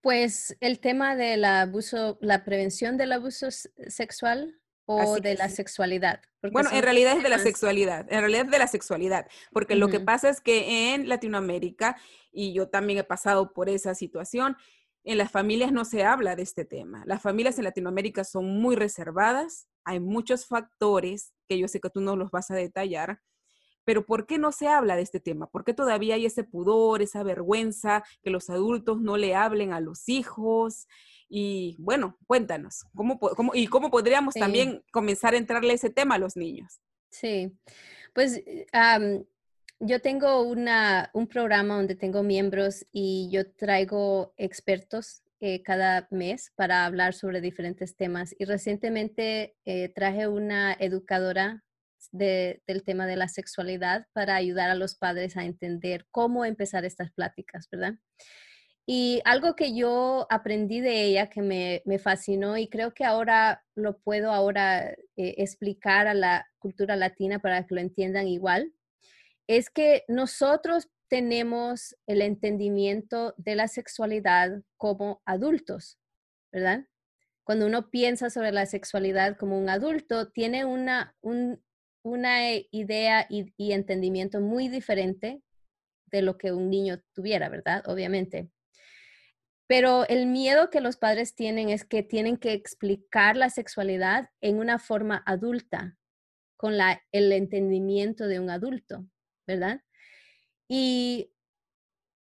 [0.00, 6.20] Pues el tema del abuso, la prevención del abuso sexual o de la sexualidad.
[6.52, 9.88] Bueno, en realidad es de la sexualidad, en realidad es de la sexualidad, porque lo
[9.88, 11.96] que pasa es que en Latinoamérica,
[12.30, 14.56] y yo también he pasado por esa situación,
[15.04, 17.04] en las familias no se habla de este tema.
[17.06, 22.00] Las familias en Latinoamérica son muy reservadas, hay muchos factores que yo sé que tú
[22.00, 23.20] no los vas a detallar,
[23.84, 25.46] pero ¿por qué no se habla de este tema?
[25.46, 29.80] ¿Por qué todavía hay ese pudor, esa vergüenza que los adultos no le hablen a
[29.80, 30.88] los hijos?
[31.28, 33.18] Y bueno, cuéntanos, ¿cómo,
[33.52, 36.80] y cómo podríamos también comenzar a entrarle ese tema a los niños?
[37.10, 37.52] Sí,
[38.14, 38.42] pues
[39.86, 46.86] yo tengo un programa donde tengo miembros y yo traigo expertos eh, cada mes para
[46.86, 48.34] hablar sobre diferentes temas.
[48.38, 51.62] Y recientemente eh, traje una educadora
[52.12, 57.10] del tema de la sexualidad para ayudar a los padres a entender cómo empezar estas
[57.12, 57.94] pláticas, ¿verdad?
[58.86, 63.64] Y algo que yo aprendí de ella que me, me fascinó y creo que ahora
[63.74, 68.72] lo puedo ahora eh, explicar a la cultura latina para que lo entiendan igual,
[69.46, 75.98] es que nosotros tenemos el entendimiento de la sexualidad como adultos,
[76.52, 76.86] ¿verdad?
[77.44, 81.62] Cuando uno piensa sobre la sexualidad como un adulto, tiene una, un,
[82.02, 85.42] una idea y, entendimiento muy diferente
[86.06, 87.82] de lo que un niño tuviera, ¿verdad?
[87.86, 88.50] Obviamente.
[89.66, 94.58] Pero el miedo que los padres tienen es que tienen que explicar la sexualidad en
[94.58, 95.96] una forma adulta,
[96.56, 99.06] con la, el entendimiento de un adulto,
[99.46, 99.80] ¿verdad?
[100.68, 101.34] Y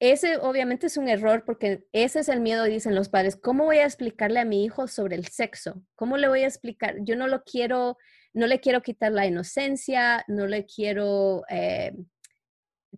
[0.00, 3.36] ese obviamente es un error porque ese es el miedo, dicen los padres.
[3.36, 5.82] ¿Cómo voy a explicarle a mi hijo sobre el sexo?
[5.94, 6.96] ¿Cómo le voy a explicar?
[7.00, 7.96] Yo no lo quiero,
[8.32, 11.92] no le quiero quitar la inocencia, no le quiero, eh,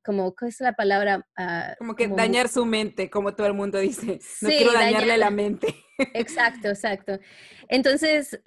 [0.02, 1.26] como, ¿qué es la palabra?
[1.36, 4.18] Ah, como que dañar su mente, como todo el mundo dice.
[4.40, 5.68] No quiero dañarle la mente.
[6.14, 7.18] Exacto, exacto.
[7.68, 8.38] Entonces,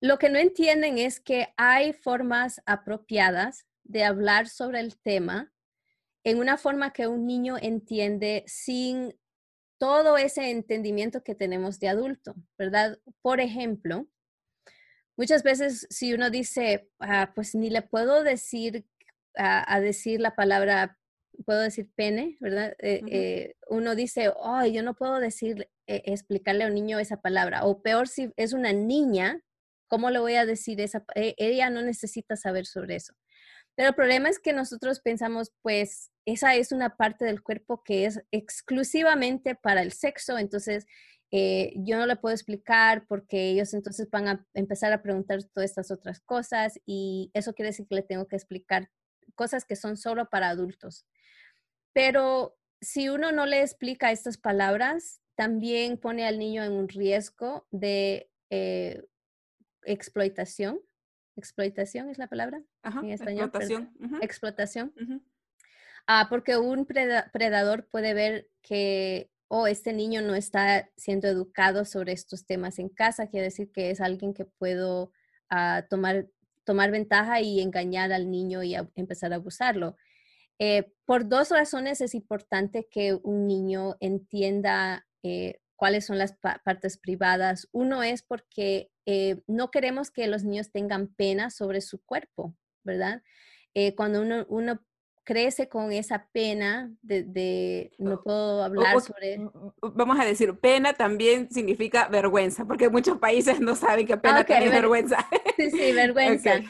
[0.00, 5.52] lo que no entienden es que hay formas apropiadas de hablar sobre el tema
[6.24, 9.14] en una forma que un niño entiende sin
[9.78, 12.98] todo ese entendimiento que tenemos de adulto, ¿verdad?
[13.20, 14.08] Por ejemplo,
[15.16, 18.86] muchas veces si uno dice, ah, pues ni le puedo decir
[19.36, 20.98] a, decir la palabra,
[21.44, 22.74] puedo decir pene, ¿verdad?
[22.78, 27.20] Eh, eh, uno dice, ay, yo no puedo decir, eh, explicarle a un niño esa
[27.20, 27.64] palabra.
[27.64, 29.42] O peor si es una niña,
[29.88, 31.04] ¿cómo le voy a decir esa?
[31.14, 33.14] E, ella no necesita saber sobre eso.
[33.76, 38.06] Pero el problema es que nosotros pensamos, pues, esa es una parte del cuerpo que
[38.06, 40.86] es exclusivamente para el sexo, entonces
[41.76, 45.90] yo no le puedo explicar porque ellos entonces van a empezar a preguntar todas estas
[45.90, 48.88] otras cosas y eso quiere decir que le tengo que explicar
[49.34, 51.06] cosas que son solo para adultos.
[51.92, 57.66] Pero si uno no le explica estas palabras, también pone al niño en un riesgo
[57.72, 59.02] de eh,
[59.82, 60.80] explotación.
[61.36, 63.46] Explotación es la palabra en español.
[63.46, 63.90] Explotación.
[64.22, 64.92] Explotación.
[66.06, 72.12] Ah, porque un predador puede ver que, oh, este niño no está siendo educado sobre
[72.12, 75.12] estos temas en casa, quiere decir que es alguien que puedo
[75.50, 76.26] ah, tomar
[76.64, 79.96] tomar ventaja y engañar al niño y empezar a abusarlo.
[80.58, 86.98] Eh, por dos razones es importante que un niño entienda eh, cuáles son las partes
[86.98, 87.68] privadas.
[87.72, 93.22] Uno es porque eh, no queremos que los niños tengan pena sobre su cuerpo, ¿verdad?
[93.96, 94.80] cuando uno, uno
[95.24, 99.40] crece con esa pena de, no puedo hablar sobre...
[99.80, 104.70] Vamos a decir, pena también significa vergüenza, porque muchos países no saben qué pena es
[104.70, 105.26] vergüenza.
[105.56, 106.60] Sí, sí, vergüenza.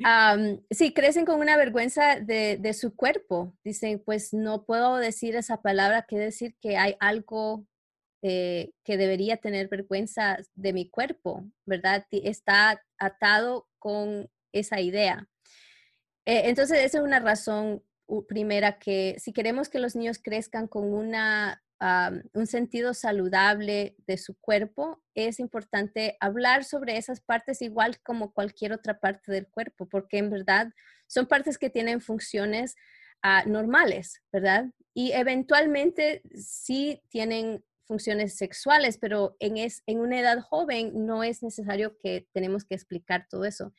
[0.70, 3.54] sí, crecen con una vergüenza de, su cuerpo.
[3.62, 7.66] Dicen, pues no puedo decir esa palabra, quiere decir que hay algo
[8.24, 12.06] eh, que debería tener vergüenza de mi cuerpo, ¿verdad?
[12.12, 15.28] Está atado con esa idea.
[16.24, 17.82] Eh, entonces, esa es una razón
[18.28, 21.64] primera que si queremos que los niños crezcan con una,
[22.32, 28.72] un sentido saludable de su cuerpo, es importante hablar sobre esas partes igual como cualquier
[28.72, 30.72] otra parte del cuerpo, porque en verdad
[31.08, 32.76] son partes que tienen funciones
[33.22, 34.66] ah, normales, ¿verdad?
[34.94, 41.42] Y eventualmente sí tienen funciones sexuales, pero en, es, en una edad joven no es
[41.42, 43.74] necesario que tenemos que explicar todo eso.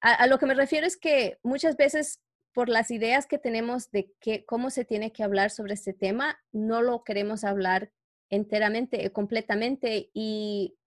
[0.00, 2.22] A, lo que me refiero es que muchas veces
[2.54, 6.38] por las ideas que tenemos de que, cómo se tiene que hablar sobre este tema,
[6.50, 7.92] no lo queremos hablar
[8.30, 10.78] enteramente, eh, completamente y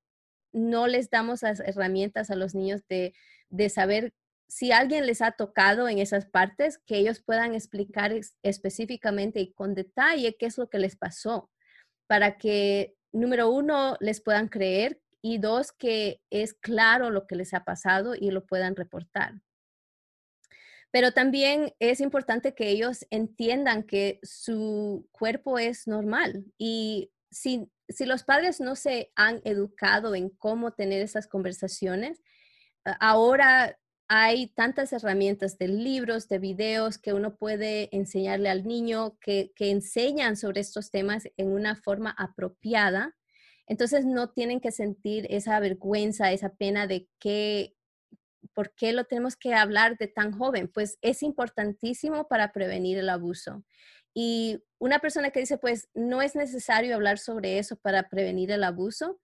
[0.52, 3.14] no les damos las herramientas a los niños de,
[3.50, 4.16] de saber
[4.48, 9.76] si alguien les ha tocado en esas partes, que ellos puedan explicar específicamente y con
[9.76, 11.52] detalle qué es lo que les pasó,
[12.10, 17.54] para que, número uno, les puedan creer y dos, que es claro lo que les
[17.54, 19.44] ha pasado y lo puedan reportar.
[20.90, 28.08] Pero también es importante que ellos entiendan que su cuerpo es normal y si, si
[28.08, 32.24] los padres no se han educado en cómo tener esas conversaciones,
[33.00, 33.78] ahora
[34.10, 40.36] hay tantas herramientas de libros, de videos que uno puede enseñarle al niño que, enseñan
[40.36, 43.16] sobre estos temas en una forma apropiada
[43.70, 47.76] entonces no tienen que sentir esa vergüenza, esa pena de que,
[48.54, 50.68] ¿por qué lo tenemos que hablar de tan joven?
[50.68, 53.64] Pues es importantísimo para prevenir el abuso.
[54.12, 58.64] Y una persona que dice, pues no es necesario hablar sobre eso para prevenir el
[58.64, 59.20] abuso,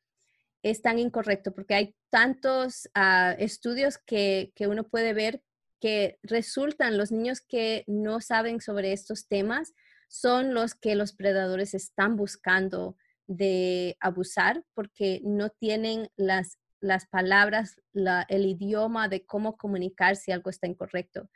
[0.66, 5.44] es tan incorrecto porque hay tantos ah, estudios que, que uno puede ver
[5.80, 9.74] que resultan los niños que no saben sobre estos temas
[10.08, 12.98] son los que los predadores están buscando
[13.28, 20.50] de abusar porque no tienen las, las palabras, el idioma de cómo comunicar si algo
[20.50, 21.30] está incorrecto.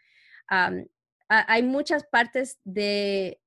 [1.27, 3.39] hay muchas partes de,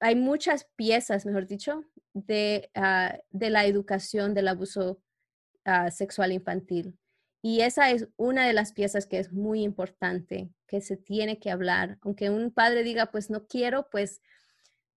[0.00, 5.02] hay muchas piezas, mejor dicho, de, ah, de la educación del abuso
[5.64, 6.98] ah, sexual infantil.
[7.42, 11.50] Y esa es una de las piezas que es muy importante, que se tiene que
[11.50, 11.98] hablar.
[12.00, 14.20] Aunque un padre diga, pues no quiero, pues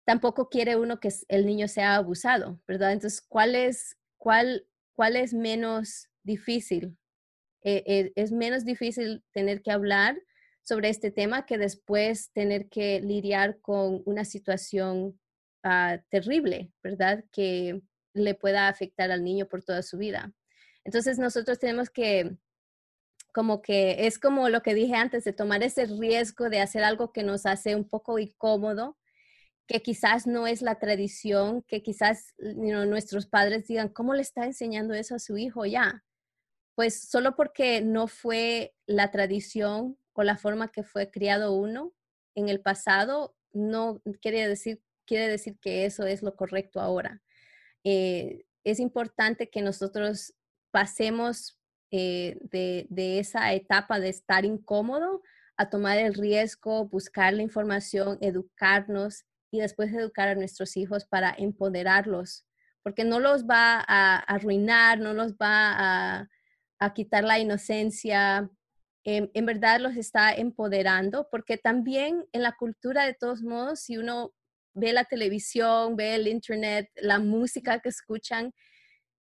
[0.03, 2.93] tampoco quiere uno que el niño sea abusado, ¿verdad?
[2.93, 6.97] Entonces, ¿cuál es, cuál, cuál es menos difícil?
[7.61, 10.17] Eh, eh, es menos difícil tener que hablar
[10.63, 15.19] sobre este tema que después tener que lidiar con una situación
[15.63, 17.23] ah, terrible, ¿verdad?
[17.31, 17.81] Que
[18.13, 20.33] le pueda afectar al niño por toda su vida.
[20.83, 22.37] Entonces nosotros tenemos que,
[23.33, 27.11] como que es como lo que dije antes, de tomar ese riesgo de hacer algo
[27.11, 28.97] que nos hace un poco incómodo,
[29.67, 34.95] que quizás no es la tradición, que quizás nuestros padres digan, ¿cómo le está enseñando
[34.95, 36.03] eso a su hijo ya?
[36.73, 41.93] Pues solo porque no fue la tradición o la forma que fue criado uno
[42.35, 47.21] en el pasado, no quiere decir, quiere decir que eso es lo correcto ahora.
[47.85, 50.33] Eh, es importante que nosotros
[50.71, 51.57] pasemos
[51.91, 55.21] eh, de, esa etapa de estar incómodo
[55.55, 61.33] a tomar el riesgo, buscar la información, educarnos y después educar a nuestros hijos para
[61.37, 62.45] empoderarlos,
[62.83, 66.27] porque no los va a arruinar, no los va
[66.77, 68.49] a, quitar la inocencia,
[69.03, 74.33] en, verdad los está empoderando, porque también en la cultura de todos modos, si uno
[74.73, 78.53] ve la televisión, ve el internet, la música que escuchan,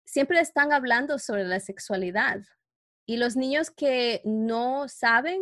[0.05, 2.41] siempre están hablando sobre la sexualidad.
[3.05, 5.41] Y los niños que no saben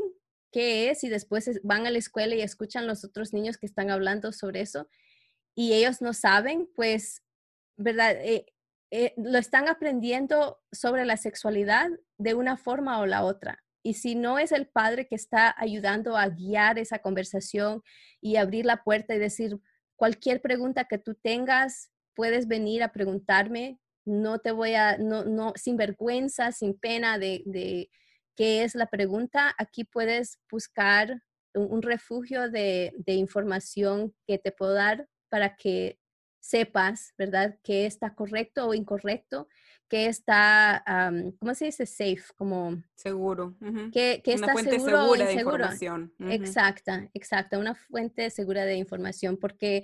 [0.52, 3.90] qué es y después van a la escuela y escuchan los otros niños que están
[3.90, 4.88] hablando sobre eso
[5.56, 7.24] y ellos no saben, pues,
[7.78, 8.16] ¿verdad?
[8.22, 8.46] Eh,
[8.92, 13.64] eh, lo están aprendiendo sobre la sexualidad de una forma o la otra.
[13.84, 17.82] Y si no es el padre que está ayudando a guiar esa conversación
[18.20, 19.58] y abrir la puerta y decir,
[19.96, 23.80] cualquier pregunta que tú tengas, puedes venir a preguntarme.
[24.06, 27.90] No te voy a, no, no, sin vergüenza, sin pena de, de
[28.36, 29.54] qué es la pregunta.
[29.58, 31.22] Aquí puedes buscar
[31.54, 36.00] un, refugio de, de, información que te puedo dar para que
[36.42, 39.48] sepas, ¿verdad?, qué está correcto o incorrecto,
[39.88, 40.84] qué está,
[41.40, 41.86] ¿cómo se dice?
[41.86, 42.84] Safe, como...
[42.96, 43.56] Seguro.
[43.94, 46.14] que, que, está fuente seguro segura de información.
[46.20, 49.84] Exacta, exacta, una fuente segura de información, porque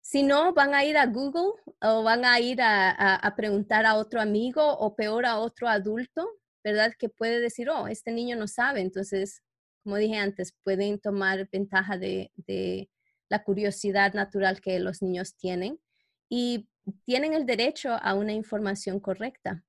[0.00, 3.96] si no, van a ir a Google o van a ir a, a, preguntar a
[3.96, 6.28] otro amigo o peor a otro adulto,
[6.64, 6.92] ¿verdad?
[6.98, 8.80] Que puede decir, oh, este niño no sabe.
[8.80, 9.42] Entonces,
[9.82, 12.88] como dije antes, pueden tomar ventaja de, de
[13.32, 15.80] la curiosidad natural que los niños tienen
[16.28, 16.68] y
[17.06, 19.64] tienen el derecho a una información correcta.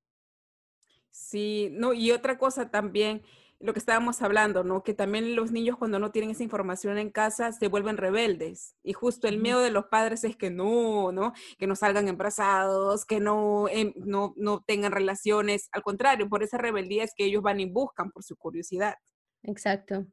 [1.12, 3.22] Sí, no, y otra cosa también,
[3.62, 4.84] lo que estábamos hablando, ¿no?
[4.84, 8.76] Que también los niños cuando no tienen esa información en casa se vuelven rebeldes.
[8.84, 11.32] Y justo el miedo de los padres es que no, ¿no?
[11.58, 15.70] Que no salgan embarazados, que no, em, no, no tengan relaciones.
[15.72, 18.96] Al contrario, por esa rebeldía es que ellos van y buscan por su curiosidad.
[19.44, 20.06] Exacto.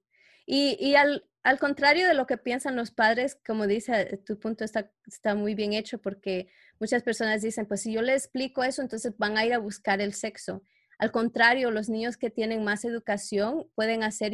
[0.46, 4.64] Y, y al, al contrario de lo que piensan los padres, como dice, tu punto
[4.64, 8.82] está, está muy bien hecho porque muchas personas dicen, pues si yo les explico eso,
[8.82, 10.62] entonces van a ir a buscar el sexo.
[10.98, 14.32] Al contrario, los niños que tienen más educación pueden hacer,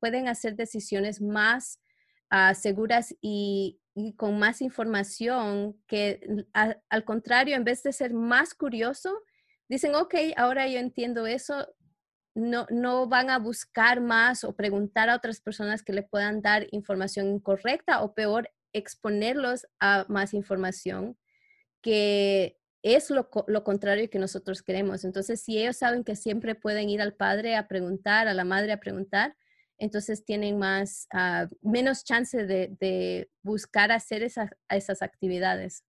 [0.00, 1.78] pueden hacer decisiones más
[2.30, 3.78] ah, seguras y,
[4.16, 6.20] con más información que
[6.52, 9.22] al contrario, en vez de ser más curioso,
[9.68, 11.66] dicen, ok, ahora yo entiendo eso,
[12.36, 16.66] no, no van a buscar más o preguntar a otras personas que le puedan dar
[16.70, 21.16] información incorrecta o peor, exponerlos a más información
[21.80, 25.04] que es lo, lo, contrario que nosotros queremos.
[25.04, 28.72] Entonces, si ellos saben que siempre pueden ir al padre a preguntar, a la madre
[28.72, 29.34] a preguntar,
[29.78, 35.84] entonces tienen más, ah, menos chance de, buscar hacer esas actividades.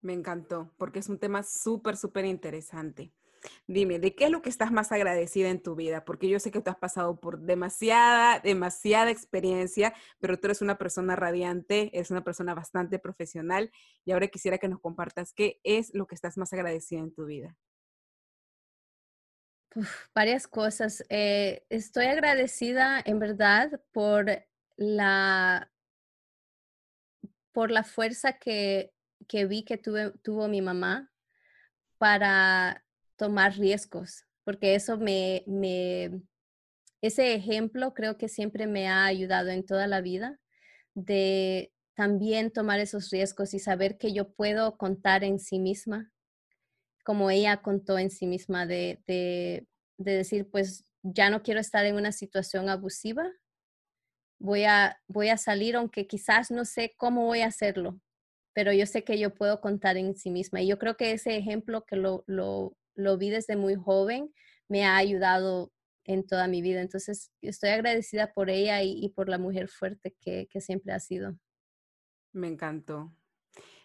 [0.00, 3.12] Me encantó, porque es un tema súper, súper interesante.
[3.66, 6.04] Dime, ¿de qué es lo que estás más agradecida en tu vida?
[6.04, 10.78] Porque yo sé que tú has pasado por demasiada, demasiada experiencia, pero tú eres una
[10.78, 13.70] persona radiante, eres una persona bastante profesional
[14.04, 17.26] y ahora quisiera que nos compartas qué es lo que estás más agradecida en tu
[17.26, 17.56] vida.
[20.14, 21.04] varias cosas.
[21.08, 24.26] Eh, estoy agradecida en verdad por
[24.76, 25.70] la,
[27.52, 28.92] por la fuerza que,
[29.28, 31.10] que vi que tuve, tuvo mi mamá
[31.98, 32.81] para
[33.22, 36.10] tomar riesgos, porque eso me, me,
[37.00, 40.40] ese ejemplo creo que siempre me ha ayudado en toda la vida
[40.94, 46.10] de también tomar esos riesgos y saber que yo puedo contar en sí misma,
[47.04, 49.68] como ella contó en sí misma, de, de,
[49.98, 53.30] de decir, pues ya no quiero estar en una situación abusiva,
[54.40, 58.00] voy a, voy a salir aunque quizás no sé cómo voy a hacerlo,
[58.52, 60.60] pero yo sé que yo puedo contar en sí misma.
[60.60, 64.32] Y yo creo que ese ejemplo que lo, lo, lo vi desde muy joven,
[64.68, 65.72] me ha ayudado
[66.04, 66.80] en toda mi vida.
[66.80, 71.36] Entonces, estoy agradecida por ella y, por la mujer fuerte que, que siempre ha sido.
[72.32, 73.12] Me encantó.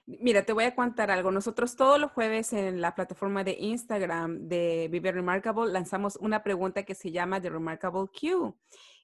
[0.05, 1.31] Mira, te voy a contar algo.
[1.31, 6.83] Nosotros todos los jueves en la plataforma de Instagram de Vive Remarkable lanzamos una pregunta
[6.83, 8.57] que se llama The Remarkable Q.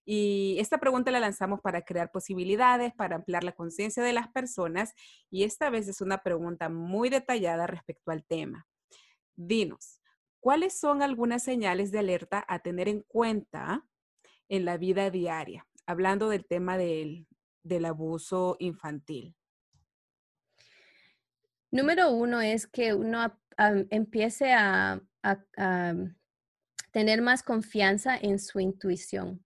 [0.06, 4.93] Y esta pregunta la lanzamos para crear posibilidades, para ampliar la conciencia de las personas.
[5.30, 8.66] Y esta vez es una pregunta muy detallada respecto al tema.
[9.36, 10.02] Dinos,
[10.40, 13.86] ¿cuáles son algunas señales de alerta a tener en cuenta
[14.50, 15.68] en la vida diaria?
[15.86, 17.28] Hablando del tema del,
[17.64, 19.36] del abuso infantil.
[21.72, 23.36] Número uno es que uno
[23.90, 25.02] empiece a,
[26.92, 29.44] tener más confianza en su intuición.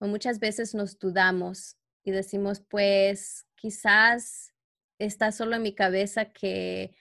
[0.00, 4.54] muchas veces nos dudamos y decimos, pues quizás
[4.98, 6.96] está solo en mi cabeza que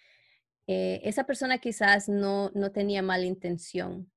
[0.74, 4.09] eh, esa persona quizás no, no tenía mala intención.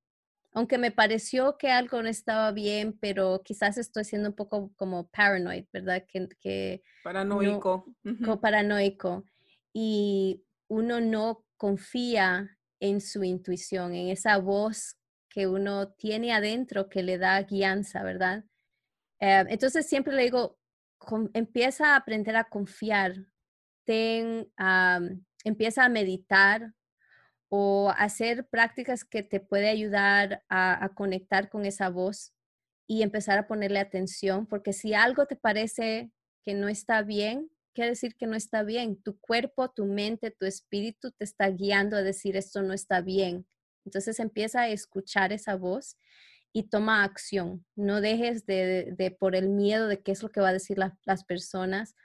[0.52, 5.08] Aunque me pareció que algo no estaba bien, pero quizás estoy siendo un poco como
[5.08, 6.04] paranoid, ¿verdad?
[6.06, 7.86] Que, paranoico.
[8.04, 9.24] como paranoico
[9.72, 14.96] y uno no confía en su intuición, en esa voz
[15.28, 18.44] que uno tiene adentro que le da guianza, ¿verdad?
[19.18, 20.56] Eh, entonces siempre le digo,
[21.32, 23.16] empieza a aprender a confiar,
[23.84, 24.48] ten,
[25.44, 26.74] empieza a meditar
[27.48, 32.32] o hacer prácticas que te puede ayudar a conectar con esa voz
[32.86, 36.10] y empezar a ponerle atención, porque si algo te parece
[36.44, 39.02] que no está bien, quiere decir que no está bien.
[39.02, 43.46] Tu cuerpo, tu mente, tu espíritu te está guiando a decir esto no está bien.
[43.84, 45.98] Entonces empieza a escuchar esa voz
[46.52, 47.66] y toma acción.
[47.74, 51.24] No dejes de, por el miedo de qué es lo que va a decir las
[51.24, 51.96] personas.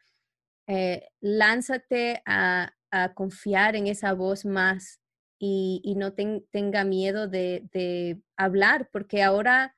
[0.68, 2.74] Eh, lánzate a,
[3.14, 5.00] confiar en esa voz más
[5.40, 9.76] y, no tenga miedo de, hablar, porque ahora,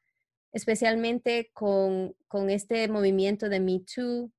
[0.51, 4.31] especialmente con, con este movimiento de Me Too,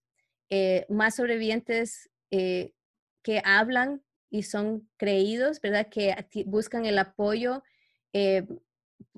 [0.51, 2.75] eh, más sobrevivientes eh,
[3.23, 5.89] que hablan y son creídos, ¿verdad?
[5.89, 6.15] Que
[6.47, 7.63] buscan el apoyo.
[8.13, 8.47] Eh,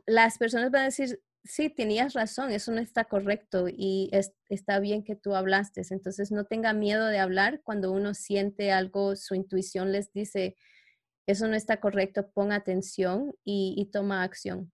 [0.07, 4.11] las personas van a decir, sí, tenías razón, eso no está correcto y
[4.49, 5.83] está bien que tú hablaste.
[5.91, 10.57] Entonces, no tenga miedo de hablar cuando uno siente algo, su intuición les dice,
[11.27, 14.74] eso no está correcto, ponga atención y toma acción.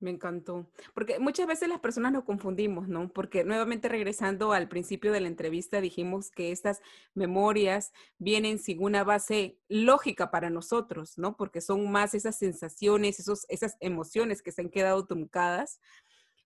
[0.00, 3.12] Me encantó, porque muchas veces las personas nos confundimos, ¿no?
[3.12, 6.80] Porque nuevamente regresando al principio de la entrevista dijimos que estas
[7.14, 11.36] memorias vienen sin una base lógica para nosotros, ¿no?
[11.36, 15.80] Porque son más esas sensaciones, esos, esas emociones que se han quedado truncadas,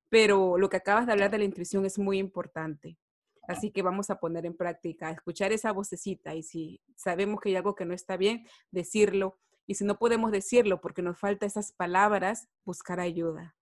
[0.08, 2.98] pero lo que acabas de hablar de la intuición es muy importante.
[3.46, 7.56] Así que vamos a poner en práctica, escuchar esa vocecita y si sabemos que hay
[7.56, 11.72] algo que no está bien, decirlo, y si no podemos decirlo porque nos falta esas
[11.72, 13.56] palabras, buscar ayuda.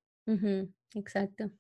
[0.95, 1.51] Exacto.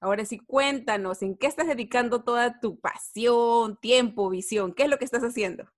[0.00, 4.72] Ahora sí, cuéntanos, ¿en qué estás dedicando toda tu pasión, tiempo, visión?
[4.72, 5.68] ¿Qué es lo que estás haciendo?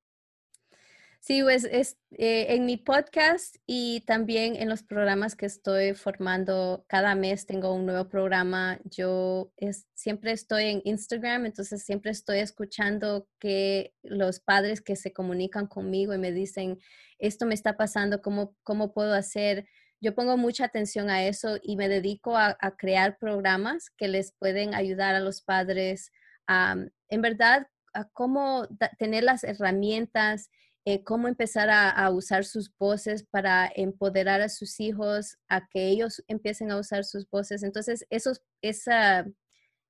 [1.23, 6.87] Sí, pues es, eh, en mi podcast y también en los programas que estoy formando,
[6.89, 8.81] cada mes tengo un nuevo programa.
[8.85, 15.12] Yo es, siempre estoy en Instagram, entonces siempre estoy escuchando que los padres que se
[15.12, 16.79] comunican conmigo y me dicen,
[17.18, 19.68] esto me está pasando, ¿cómo, cómo puedo hacer?
[20.01, 24.75] Yo pongo mucha atención a eso y me dedico a, crear programas que les pueden
[24.75, 26.12] ayudar a los padres
[26.47, 26.77] a,
[27.11, 28.66] en verdad, a cómo
[28.99, 30.49] tener las herramientas
[30.87, 36.24] eh, cómo empezar a, usar sus voces para empoderar a sus hijos, a que ellos
[36.26, 37.62] empiecen a usar sus voces.
[37.62, 39.26] Entonces, eso, esa,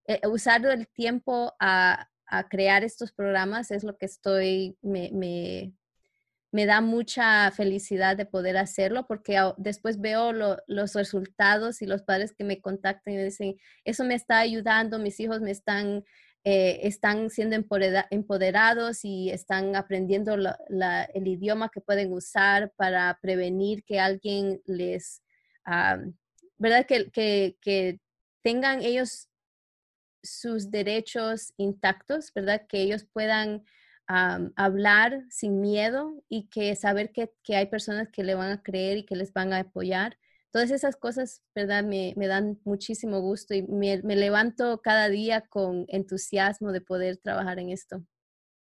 [0.07, 2.09] eh, usar el tiempo a,
[2.49, 9.07] crear estos programas es lo que estoy, me, me, da mucha felicidad de poder hacerlo
[9.09, 14.05] porque después veo los resultados y los padres que me contactan y me dicen, eso
[14.05, 16.05] me está ayudando, mis hijos me están
[16.43, 24.01] eh, están siendo empoderados y están aprendiendo el idioma que pueden usar para prevenir que
[24.01, 25.22] alguien les,
[25.66, 25.99] ah,
[26.57, 26.86] ¿verdad?
[26.86, 28.01] Que, que,
[28.43, 29.28] tengan ellos
[30.22, 32.66] sus derechos intactos, ¿verdad?
[32.66, 33.62] Que ellos puedan
[34.07, 38.99] hablar sin miedo y que saber que, que, hay personas que le van a creer
[38.99, 40.16] y que les van a apoyar
[40.51, 41.84] todas esas cosas, ¿verdad?
[41.84, 47.70] Me, dan muchísimo gusto y me, levanto cada día con entusiasmo de poder trabajar en
[47.70, 48.05] esto.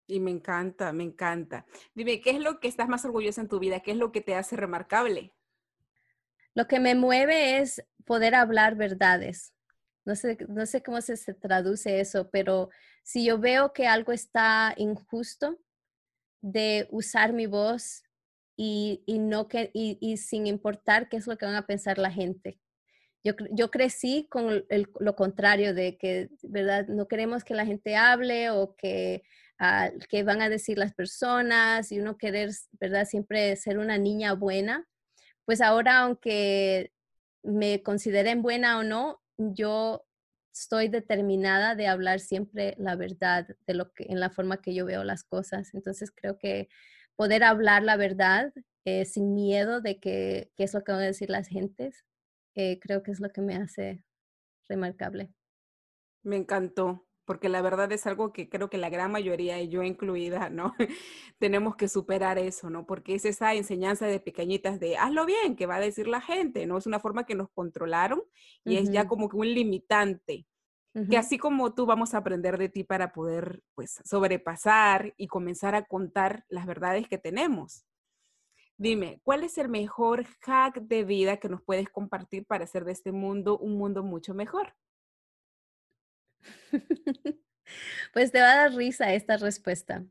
[0.08, 1.66] Y me encanta, me encanta.
[1.94, 3.82] Dime, ¿qué es lo que estás más orgullosa en tu vida?
[3.82, 5.34] ¿Qué es lo que te hace remarcable?
[6.56, 9.54] Lo que me mueve es poder hablar verdades.
[10.06, 12.70] No sé, no sé cómo se, se traduce eso, pero
[13.04, 15.60] si yo veo que algo está injusto,
[16.42, 18.04] de usar mi voz
[18.62, 22.60] y, no que, y, sin importar qué es lo que van a pensar la gente.
[23.24, 24.66] Yo, yo crecí con
[25.00, 26.88] lo contrario de que, ¿verdad?
[26.88, 29.24] No queremos que la gente hable o que,
[29.60, 33.06] ah, que van a decir las personas y uno querer, ¿verdad?
[33.06, 34.86] Siempre ser una niña buena.
[35.46, 36.92] Pues ahora, aunque
[37.42, 40.06] me consideren buena o no, yo
[40.54, 44.86] estoy determinada de hablar siempre la verdad de lo que en la forma que yo
[44.86, 45.74] veo las cosas.
[45.74, 46.68] Entonces creo que
[47.20, 48.54] poder hablar la verdad
[48.86, 52.06] eh, sin miedo de que, qué es lo que van a decir las gentes,
[52.56, 54.06] eh, creo que es lo que me hace
[54.70, 55.30] remarcable.
[56.24, 59.84] Me encantó, porque la verdad es algo que creo que la gran mayoría, y yo
[59.84, 60.74] incluida, ¿no?
[61.40, 62.86] Tenemos que superar eso, ¿no?
[62.86, 66.66] Porque es esa enseñanza de pequeñitas de hazlo bien, que va a decir la gente,
[66.68, 66.78] ¿no?
[66.78, 68.24] Es una forma que nos controlaron
[68.64, 70.48] y es ya como que un limitante
[70.94, 75.76] que así como tú vamos a aprender de ti para poder pues sobrepasar y comenzar
[75.76, 77.86] a contar las verdades que tenemos.
[78.78, 82.94] Dime, ¿cuál es el mejor hack de vida que nos puedes compartir para hacer de
[82.94, 84.74] este mundo un mundo mucho mejor?
[88.14, 90.06] pues te va a dar risa esta respuesta.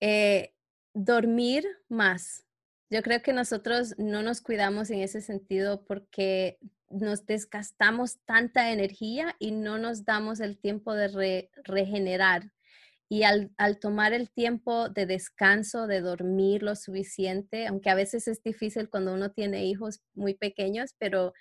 [0.00, 0.54] Eh,
[0.92, 2.44] dormir más.
[2.90, 6.58] Yo creo que nosotros no nos cuidamos en ese sentido porque
[6.94, 12.52] nos desgastamos tanta energía y no nos damos el tiempo de regenerar.
[13.08, 18.42] Y al, tomar el tiempo de descanso, de dormir lo suficiente, aunque a veces es
[18.42, 21.32] difícil cuando uno tiene hijos muy pequeños, pero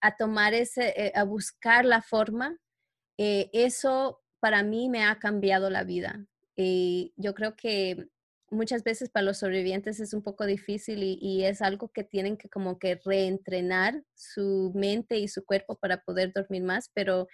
[0.00, 2.58] a tomar ese, eh, a buscar la forma,
[3.18, 6.26] eh, eso para mí me ha cambiado la vida.
[6.54, 8.08] Y yo creo que
[8.50, 12.48] muchas veces para los sobrevivientes es un poco difícil y, es algo que tienen que
[12.48, 17.26] como que reentrenar su mente y su cuerpo para poder dormir más, pero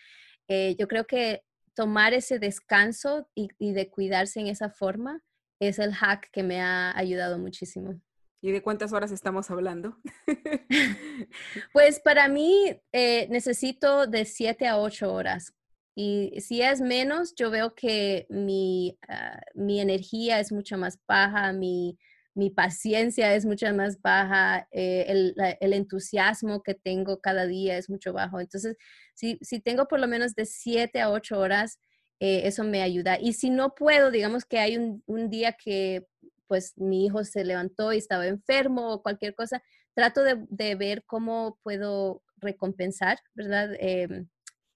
[0.48, 1.42] eh, yo creo que
[1.74, 5.22] tomar ese descanso y, de cuidarse en esa forma
[5.60, 8.00] es el hack que me ha ayudado muchísimo.
[8.40, 9.96] ¿Y de cuántas horas estamos hablando?
[11.72, 15.54] pues para mí eh, necesito de 7 a 8 horas
[15.94, 21.52] y si es menos, yo veo que mi, ah, mi energía es mucho más baja,
[21.52, 21.98] mi,
[22.34, 27.90] mi paciencia es mucho más baja, eh, el, el, entusiasmo que tengo cada día es
[27.90, 28.40] mucho bajo.
[28.40, 28.76] Entonces,
[29.14, 31.78] si, si tengo por lo menos de 7 a 8 horas,
[32.20, 33.18] eh, eso me ayuda.
[33.20, 36.06] Y si no puedo, digamos que hay un, un, día que
[36.46, 39.62] pues mi hijo se levantó y estaba enfermo o cualquier cosa,
[39.94, 43.70] trato de, de ver cómo puedo recompensar, ¿verdad?
[43.78, 44.28] Em,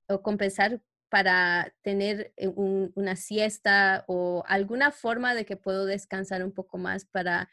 [0.08, 6.52] o compensar para tener eh, una siesta o alguna forma de que puedo descansar un
[6.52, 7.48] poco más para,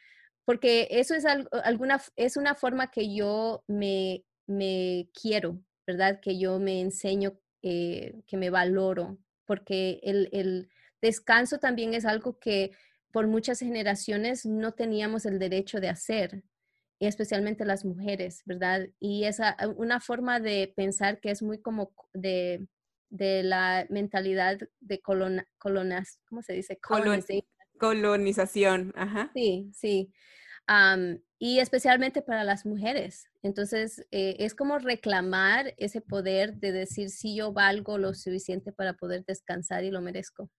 [0.46, 6.20] porque eso es, alguna, es una forma que yo me, me quiero, ¿verdad?
[6.20, 10.70] Que yo me enseño, eh, que me valoro, porque el, el
[11.02, 12.72] descanso también es algo que
[13.12, 16.44] por muchas generaciones no teníamos el derecho de hacer,
[17.00, 18.88] especialmente las mujeres, ¿verdad?
[19.00, 19.40] Y es
[19.76, 22.68] una forma de pensar que es muy como de
[23.14, 26.80] de la mentalidad de colon, colonas, ¿cómo se dice?
[27.78, 29.30] colonización, ajá.
[29.36, 30.12] Sí, sí.
[31.38, 33.26] y especialmente para las mujeres.
[33.44, 38.94] Entonces, eh, es como reclamar ese poder de decir, si yo valgo lo suficiente para
[38.94, 40.50] poder descansar y lo merezco.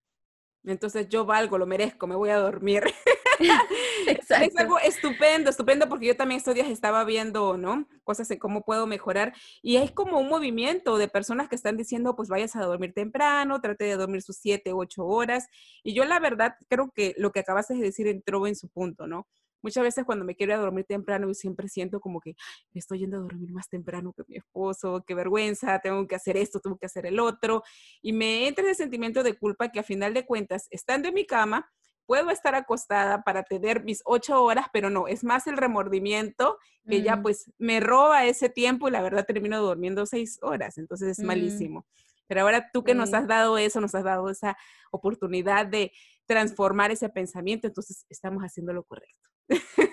[0.63, 2.83] Entonces, yo valgo, lo merezco, me voy a dormir.
[4.07, 7.87] es algo estupendo, estupendo, porque yo también estos días estaba viendo, ¿no?
[8.03, 9.33] Cosas en cómo puedo mejorar.
[9.61, 13.61] Y es como un movimiento de personas que están diciendo, pues vayas a dormir temprano,
[13.61, 15.47] trate de dormir sus siete, ocho horas.
[15.83, 19.07] Y yo la verdad creo que lo que acabaste de decir entró en su punto,
[19.07, 19.27] ¿no?
[19.65, 22.35] Muchas veces cuando me quiero ir a dormir temprano, yo siempre siento como que
[22.71, 26.37] me estoy yendo a dormir más temprano que mi esposo, qué vergüenza, tengo que hacer
[26.37, 27.63] esto, tengo que hacer el otro.
[27.99, 31.25] Y me entra ese sentimiento de culpa que a final de cuentas, estando en mi
[31.25, 31.67] cama,
[32.05, 37.01] puedo estar acostada para tener mis ocho horas, pero no, es más el remordimiento que
[37.01, 37.23] ya mm.
[37.23, 41.27] pues me roba ese tiempo y la verdad termino durmiendo seis horas, entonces es mm.
[41.27, 41.85] malísimo.
[42.27, 44.57] Pero ahora tú que nos has dado eso, nos has dado esa
[44.91, 45.91] oportunidad de
[46.25, 49.29] transformar ese pensamiento, entonces estamos haciendo lo correcto.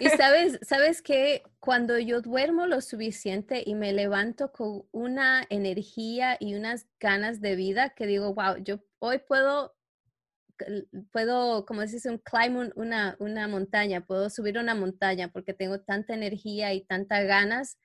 [0.00, 6.36] Y sabes, sabes que cuando yo duermo lo suficiente y me levanto con una energía
[6.40, 9.74] y unas ganas de vida que digo, wow, yo hoy puedo
[11.12, 16.14] puedo, como dices, un climb una, una montaña, puedo subir una montaña porque tengo tanta
[16.14, 17.78] energía y tantas ganas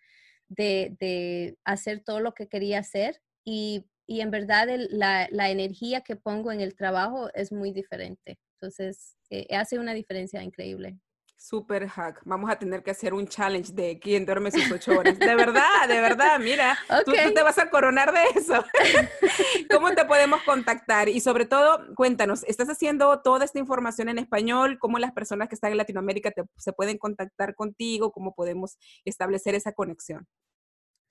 [0.50, 6.02] de, de hacer todo lo que quería hacer y, y en verdad la, la, energía
[6.02, 8.40] que pongo en el trabajo es muy diferente.
[8.56, 10.98] Entonces, eh, hace una diferencia increíble.
[11.40, 12.20] Super hack.
[12.26, 15.20] Vamos a tener que hacer un challenge de quién duerme sus ocho horas.
[15.20, 16.76] De verdad, de verdad, mira,
[17.06, 18.66] tú, te vas a coronar de eso.
[19.72, 21.10] ¿Cómo te podemos contactar?
[21.10, 24.80] Y sobre todo, cuéntanos, ¿estás haciendo toda esta información en español?
[24.80, 28.12] ¿Cómo las personas que están en Latinoamérica se pueden contactar contigo?
[28.12, 30.28] ¿Cómo podemos establecer esa conexión?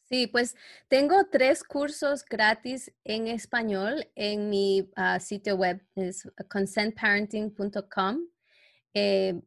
[0.08, 0.56] Sí, pues
[0.88, 8.26] tengo tres cursos gratis en español en mi ah, sitio web, es consentparenting.com.
[8.98, 9.42] Eh,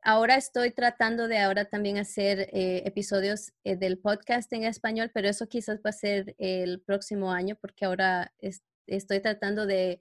[0.00, 5.28] ahora estoy tratando de ahora también hacer eh, episodios eh, del podcast en español, pero
[5.28, 8.32] eso quizás va a ser el próximo año porque ahora
[8.86, 10.00] estoy tratando de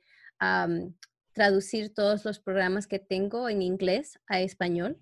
[1.34, 4.98] traducir todos los programas que tengo en inglés a español.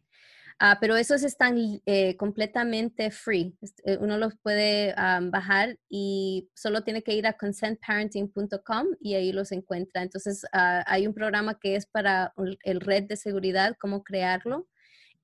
[0.60, 3.58] Ah, pero esos están eh, completamente free.
[3.86, 9.52] Eh, uno los puede bajar y solo tiene que ir a consentparenting.com y ahí los
[9.52, 10.04] encuentra.
[10.04, 12.34] Entonces, ah, hay un programa que es para
[12.64, 14.68] el red de seguridad, cómo crearlo.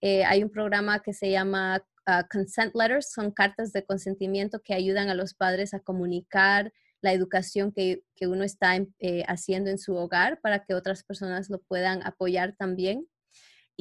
[0.02, 4.74] Eh, hay un programa que se llama ah, Consent Letters, son cartas de consentimiento que
[4.74, 8.78] ayudan a los padres a comunicar la educación que, que uno está
[9.28, 13.08] haciendo en su hogar para que otras personas lo puedan apoyar también.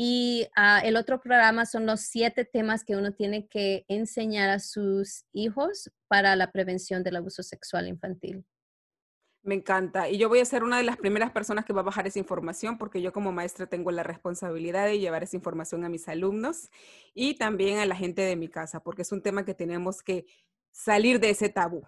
[0.01, 4.61] Y ah, el otro programa son los siete temas que uno tiene que enseñar a
[4.61, 8.44] sus hijos para la prevención del abuso sexual infantil.
[9.42, 10.09] Me encanta.
[10.09, 12.20] Y yo voy a ser una de las primeras personas que va a bajar esa
[12.20, 16.70] información porque yo como maestra tengo la responsabilidad de llevar esa información a mis alumnos
[17.12, 20.26] y también a la gente de mi casa, porque es un tema que tenemos que
[20.70, 21.82] salir de ese tabú.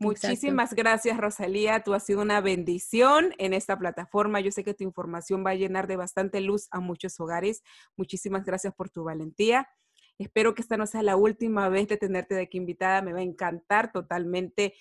[0.00, 1.80] Muchísimas gracias, Rosalía.
[1.84, 4.40] Tú has sido una bendición en esta plataforma.
[4.40, 7.62] Yo sé que tu información va a llenar de bastante luz a muchos hogares.
[7.96, 9.68] Muchísimas gracias por tu valentía.
[10.18, 13.02] Espero que esta no sea la última vez de tenerte de aquí invitada.
[13.02, 14.72] Me va a encantar totalmente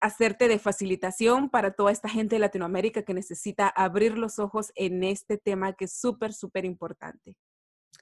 [0.00, 5.04] hacerte de facilitación para toda esta gente de Latinoamérica que necesita abrir los ojos en
[5.04, 7.36] este tema que es súper, súper importante.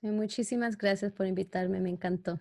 [0.01, 1.81] Muchísimas gracias por invitarme.
[1.81, 2.41] Me encantó.